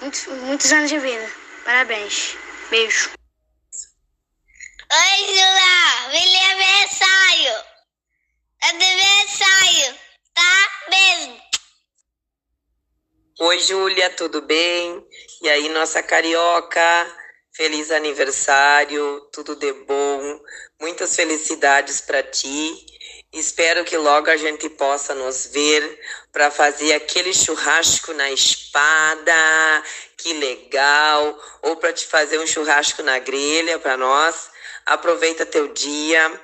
Muitos, 0.00 0.26
muitos 0.26 0.72
anos 0.72 0.90
de 0.90 0.98
vida. 0.98 1.30
Parabéns. 1.64 2.36
Beijo. 2.70 3.10
Oi, 4.90 5.26
Jula! 5.26 6.10
Feliz 6.10 6.44
aniversário! 6.50 7.64
Aniversário! 8.62 9.98
Tá? 10.34 10.68
Beijo! 10.90 11.42
Oi, 13.40 13.58
Júlia, 13.60 14.10
tudo 14.10 14.42
bem? 14.42 15.06
E 15.42 15.48
aí, 15.48 15.68
nossa 15.68 16.02
carioca? 16.02 16.80
Feliz 17.54 17.90
aniversário, 17.90 19.20
tudo 19.32 19.54
de 19.56 19.72
bom, 19.72 20.40
muitas 20.80 21.14
felicidades 21.14 22.00
para 22.00 22.22
ti. 22.22 22.91
Espero 23.32 23.82
que 23.82 23.96
logo 23.96 24.28
a 24.28 24.36
gente 24.36 24.68
possa 24.68 25.14
nos 25.14 25.46
ver 25.46 25.98
para 26.30 26.50
fazer 26.50 26.92
aquele 26.92 27.32
churrasco 27.32 28.12
na 28.12 28.30
espada, 28.30 29.82
que 30.18 30.34
legal, 30.34 31.42
ou 31.62 31.76
para 31.76 31.94
te 31.94 32.06
fazer 32.06 32.38
um 32.38 32.46
churrasco 32.46 33.02
na 33.02 33.18
grelha 33.18 33.78
para 33.78 33.96
nós. 33.96 34.50
Aproveita 34.84 35.46
teu 35.46 35.68
dia. 35.68 36.40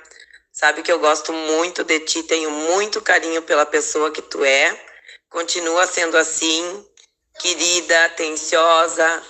Sabe 0.51 0.81
que 0.81 0.91
eu 0.91 0.97
gosto 0.97 1.31
muito 1.31 1.83
de 1.83 1.99
ti, 1.99 2.23
tenho 2.23 2.49
muito 2.49 2.99
carinho 3.01 3.43
pela 3.43 3.67
pessoa 3.67 4.11
que 4.11 4.23
tu 4.23 4.43
é. 4.43 4.75
Continua 5.29 5.85
sendo 5.85 6.17
assim, 6.17 6.85
querida, 7.39 8.05
atenciosa. 8.05 9.23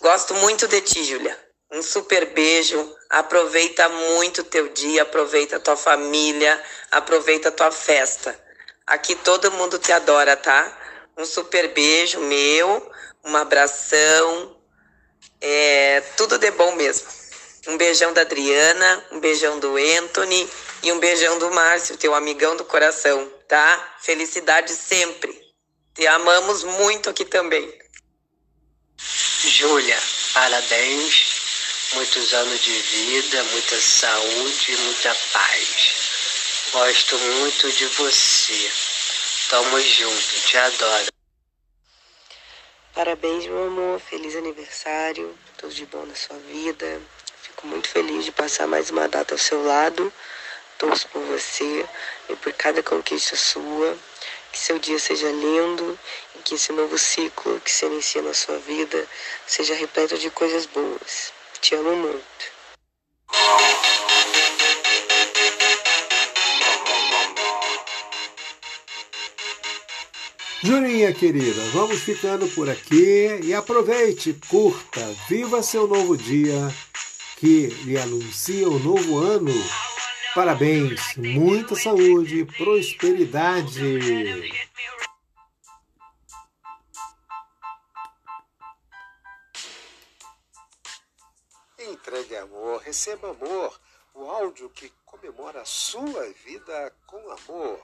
Gosto 0.00 0.34
muito 0.34 0.66
de 0.66 0.80
ti, 0.80 1.04
Júlia. 1.04 1.45
Um 1.70 1.82
super 1.82 2.26
beijo. 2.26 2.94
Aproveita 3.10 3.88
muito 3.88 4.44
teu 4.44 4.68
dia, 4.68 5.02
aproveita 5.02 5.60
tua 5.60 5.76
família, 5.76 6.62
aproveita 6.90 7.50
tua 7.50 7.70
festa. 7.70 8.38
Aqui 8.86 9.14
todo 9.16 9.50
mundo 9.52 9.78
te 9.78 9.92
adora, 9.92 10.36
tá? 10.36 10.76
Um 11.16 11.24
super 11.24 11.68
beijo 11.72 12.20
meu, 12.20 12.92
um 13.24 13.36
abração. 13.36 14.56
É 15.40 16.00
tudo 16.16 16.38
de 16.38 16.50
bom 16.52 16.72
mesmo. 16.76 17.08
Um 17.68 17.76
beijão 17.76 18.12
da 18.12 18.20
Adriana, 18.20 19.04
um 19.10 19.18
beijão 19.18 19.58
do 19.58 19.76
Anthony 19.76 20.48
e 20.82 20.92
um 20.92 21.00
beijão 21.00 21.38
do 21.38 21.50
Márcio, 21.50 21.96
teu 21.96 22.14
amigão 22.14 22.56
do 22.56 22.64
coração, 22.64 23.28
tá? 23.48 23.96
Felicidade 24.00 24.72
sempre. 24.72 25.36
Te 25.94 26.06
amamos 26.06 26.62
muito 26.62 27.10
aqui 27.10 27.24
também. 27.24 27.76
Júlia, 28.98 29.98
parabéns. 30.32 31.35
Muitos 31.94 32.34
anos 32.34 32.60
de 32.60 32.72
vida, 32.72 33.44
muita 33.44 33.80
saúde 33.80 34.72
e 34.72 34.76
muita 34.76 35.14
paz. 35.32 36.68
Gosto 36.72 37.16
muito 37.16 37.70
de 37.70 37.86
você. 37.86 38.70
Tamo 39.48 39.80
junto, 39.80 40.40
te 40.46 40.58
adoro. 40.58 41.06
Parabéns, 42.92 43.46
meu 43.46 43.68
amor. 43.68 44.00
Feliz 44.00 44.34
aniversário. 44.34 45.38
Tudo 45.56 45.72
de 45.72 45.86
bom 45.86 46.04
na 46.04 46.14
sua 46.16 46.36
vida. 46.38 47.00
Fico 47.40 47.68
muito 47.68 47.88
feliz 47.88 48.24
de 48.24 48.32
passar 48.32 48.66
mais 48.66 48.90
uma 48.90 49.06
data 49.08 49.34
ao 49.34 49.38
seu 49.38 49.64
lado. 49.64 50.12
Torço 50.78 51.08
por 51.08 51.22
você 51.22 51.86
e 52.28 52.34
por 52.36 52.52
cada 52.54 52.82
conquista 52.82 53.36
sua. 53.36 53.96
Que 54.50 54.58
seu 54.58 54.78
dia 54.80 54.98
seja 54.98 55.30
lindo 55.30 55.98
e 56.34 56.38
que 56.40 56.56
esse 56.56 56.72
novo 56.72 56.98
ciclo 56.98 57.60
que 57.60 57.70
se 57.70 57.86
inicia 57.86 58.22
na 58.22 58.34
sua 58.34 58.58
vida 58.58 59.06
seja 59.46 59.74
repleto 59.74 60.18
de 60.18 60.30
coisas 60.30 60.66
boas. 60.66 61.35
Te 61.60 61.74
amo 61.74 61.96
muito. 61.96 62.26
Julinha 70.62 71.12
querida, 71.12 71.62
vamos 71.72 72.00
ficando 72.00 72.48
por 72.48 72.68
aqui 72.68 73.40
e 73.42 73.54
aproveite, 73.54 74.36
curta, 74.48 75.00
viva 75.28 75.62
seu 75.62 75.86
novo 75.86 76.16
dia 76.16 76.72
que 77.36 77.68
lhe 77.84 77.96
anuncia 77.98 78.68
o 78.68 78.78
novo 78.78 79.18
ano. 79.18 79.52
Parabéns, 80.34 81.16
muita 81.16 81.74
saúde, 81.74 82.46
prosperidade. 82.56 83.80
Amor, 92.46 92.80
receba 92.80 93.30
amor, 93.30 93.80
o 94.14 94.24
áudio 94.24 94.70
que 94.70 94.90
comemora 95.04 95.60
a 95.60 95.64
sua 95.64 96.32
vida 96.44 96.92
com 97.06 97.18
amor. 97.30 97.80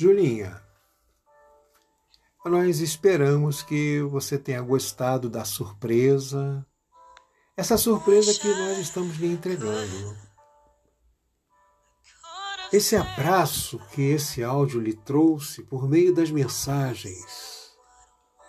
Julinha, 0.00 0.62
nós 2.44 2.78
esperamos 2.78 3.62
que 3.62 4.00
você 4.02 4.38
tenha 4.38 4.62
gostado 4.62 5.28
da 5.28 5.44
surpresa, 5.44 6.64
essa 7.56 7.76
surpresa 7.76 8.32
que 8.40 8.46
nós 8.46 8.78
estamos 8.78 9.16
lhe 9.16 9.26
entregando. 9.26 10.27
Esse 12.72 12.96
abraço 12.96 13.78
que 13.92 14.02
esse 14.02 14.42
áudio 14.42 14.80
lhe 14.80 14.94
trouxe 14.94 15.62
por 15.62 15.88
meio 15.88 16.14
das 16.14 16.30
mensagens 16.30 17.58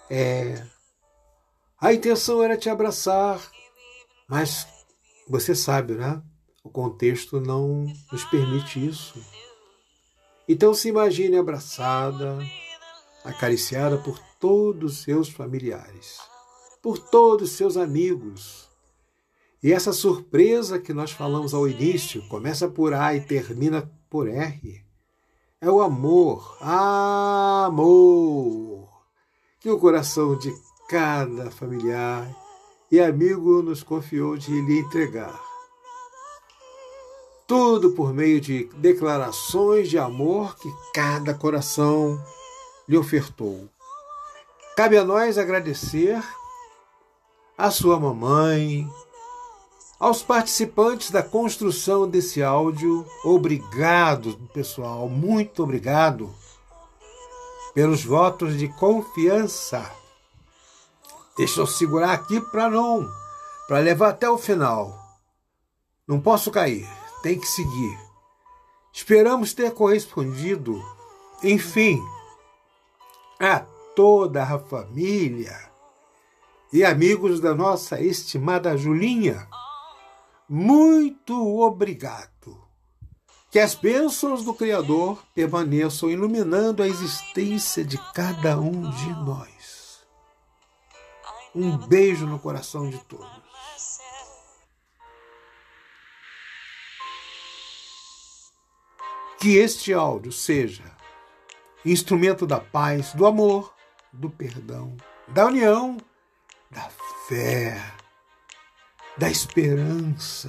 é. 0.10 0.66
A 1.80 1.94
intenção 1.94 2.44
era 2.44 2.58
te 2.58 2.70
abraçar, 2.70 3.40
mas 4.28 4.68
você 5.30 5.54
sabe, 5.54 5.94
né? 5.94 6.22
O 6.64 6.70
contexto 6.70 7.40
não 7.40 7.86
nos 8.12 8.24
permite 8.26 8.86
isso. 8.86 9.24
Então 10.48 10.74
se 10.74 10.90
imagine 10.90 11.38
abraçada, 11.38 12.38
acariciada 13.24 13.98
por 13.98 14.20
todos 14.40 14.94
os 14.94 15.04
seus 15.04 15.30
familiares, 15.30 16.18
por 16.82 16.98
todos 16.98 17.52
os 17.52 17.56
seus 17.56 17.78
amigos. 17.78 18.68
E 19.62 19.72
essa 19.72 19.94
surpresa 19.94 20.80
que 20.80 20.94
nós 20.94 21.12
falamos 21.12 21.54
ao 21.54 21.68
início, 21.68 22.28
começa 22.28 22.68
por 22.68 22.94
A 22.94 23.16
e 23.16 23.22
termina 23.22 23.90
por 24.10 24.28
R, 24.28 24.84
é 25.62 25.70
o 25.70 25.82
amor, 25.82 26.58
amor, 26.62 27.80
que 29.60 29.70
o 29.70 29.78
coração 29.80 30.38
de 30.38 30.54
cada 30.90 31.52
familiar 31.52 32.28
e 32.92 33.00
amigo 33.00 33.62
nos 33.62 33.84
confiou 33.84 34.36
de 34.38 34.52
lhe 34.62 34.80
entregar 34.80 35.50
tudo 37.50 37.92
por 37.94 38.14
meio 38.14 38.40
de 38.40 38.66
declarações 38.76 39.90
de 39.90 39.98
amor 39.98 40.56
que 40.56 40.72
cada 40.94 41.34
coração 41.34 42.24
lhe 42.88 42.96
ofertou. 42.96 43.68
Cabe 44.78 44.96
a 45.00 45.04
nós 45.04 45.36
agradecer 45.36 46.24
à 47.58 47.72
sua 47.72 48.00
mamãe, 48.00 48.88
aos 50.00 50.24
participantes 50.24 51.12
da 51.12 51.22
construção 51.22 52.08
desse 52.08 52.42
áudio. 52.42 53.06
Obrigado, 53.24 54.36
pessoal, 54.54 55.10
muito 55.10 55.64
obrigado 55.64 56.34
pelos 57.74 58.04
votos 58.04 58.58
de 58.58 58.68
confiança. 58.68 59.92
Deixa 61.38 61.60
eu 61.62 61.68
segurar 61.68 62.14
aqui 62.14 62.40
para 62.52 62.70
não, 62.70 63.08
para 63.68 63.80
levar 63.80 64.10
até 64.10 64.30
o 64.30 64.38
final. 64.38 64.98
Não 66.08 66.20
posso 66.20 66.50
cair 66.50 66.88
tem 67.22 67.40
que 67.40 67.48
seguir. 67.48 68.00
Esperamos 68.94 69.54
ter 69.54 69.72
correspondido, 69.74 70.82
enfim, 71.44 72.02
a 73.40 73.60
toda 73.96 74.44
a 74.44 74.60
família 74.60 75.70
e 76.72 76.84
amigos 76.84 77.40
da 77.40 77.54
nossa 77.54 78.02
estimada 78.02 78.78
Julinha. 78.78 79.48
Muito 80.50 81.60
obrigado. 81.60 82.68
Que 83.52 83.60
as 83.60 83.76
bênçãos 83.76 84.44
do 84.44 84.52
Criador 84.52 85.24
permaneçam 85.36 86.10
iluminando 86.10 86.82
a 86.82 86.88
existência 86.88 87.86
de 87.86 88.00
cada 88.14 88.60
um 88.60 88.90
de 88.90 89.10
nós. 89.24 90.04
Um 91.54 91.78
beijo 91.78 92.26
no 92.26 92.40
coração 92.40 92.90
de 92.90 92.98
todos. 93.06 93.30
Que 99.40 99.58
este 99.58 99.94
áudio 99.94 100.32
seja 100.32 100.84
instrumento 101.86 102.48
da 102.48 102.60
paz, 102.60 103.14
do 103.14 103.26
amor, 103.26 103.74
do 104.12 104.30
perdão, 104.30 104.98
da 105.28 105.46
união, 105.46 105.98
da 106.72 106.90
fé, 107.28 107.99
da 109.20 109.30
esperança, 109.30 110.48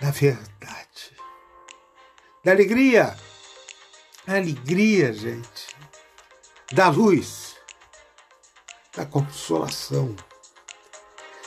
da 0.00 0.10
verdade, 0.10 1.16
da 2.44 2.50
alegria, 2.50 3.16
alegria, 4.26 5.12
gente, 5.12 5.76
da 6.72 6.88
luz, 6.88 7.54
da 8.96 9.06
consolação, 9.06 10.16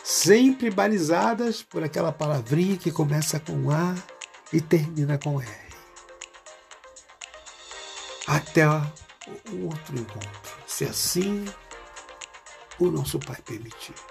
sempre 0.01 0.71
balizadas 0.71 1.61
por 1.61 1.83
aquela 1.83 2.13
palavrinha 2.13 2.77
que 2.77 2.89
começa 2.89 3.37
com 3.37 3.69
A 3.69 3.93
e 4.53 4.61
termina 4.61 5.17
com 5.17 5.41
R. 5.41 5.71
Até 8.27 8.65
o 8.65 9.65
outro 9.65 9.99
encontro, 9.99 10.53
se 10.65 10.85
assim 10.85 11.43
o 12.79 12.89
nosso 12.89 13.19
Pai 13.19 13.41
permitir. 13.41 14.10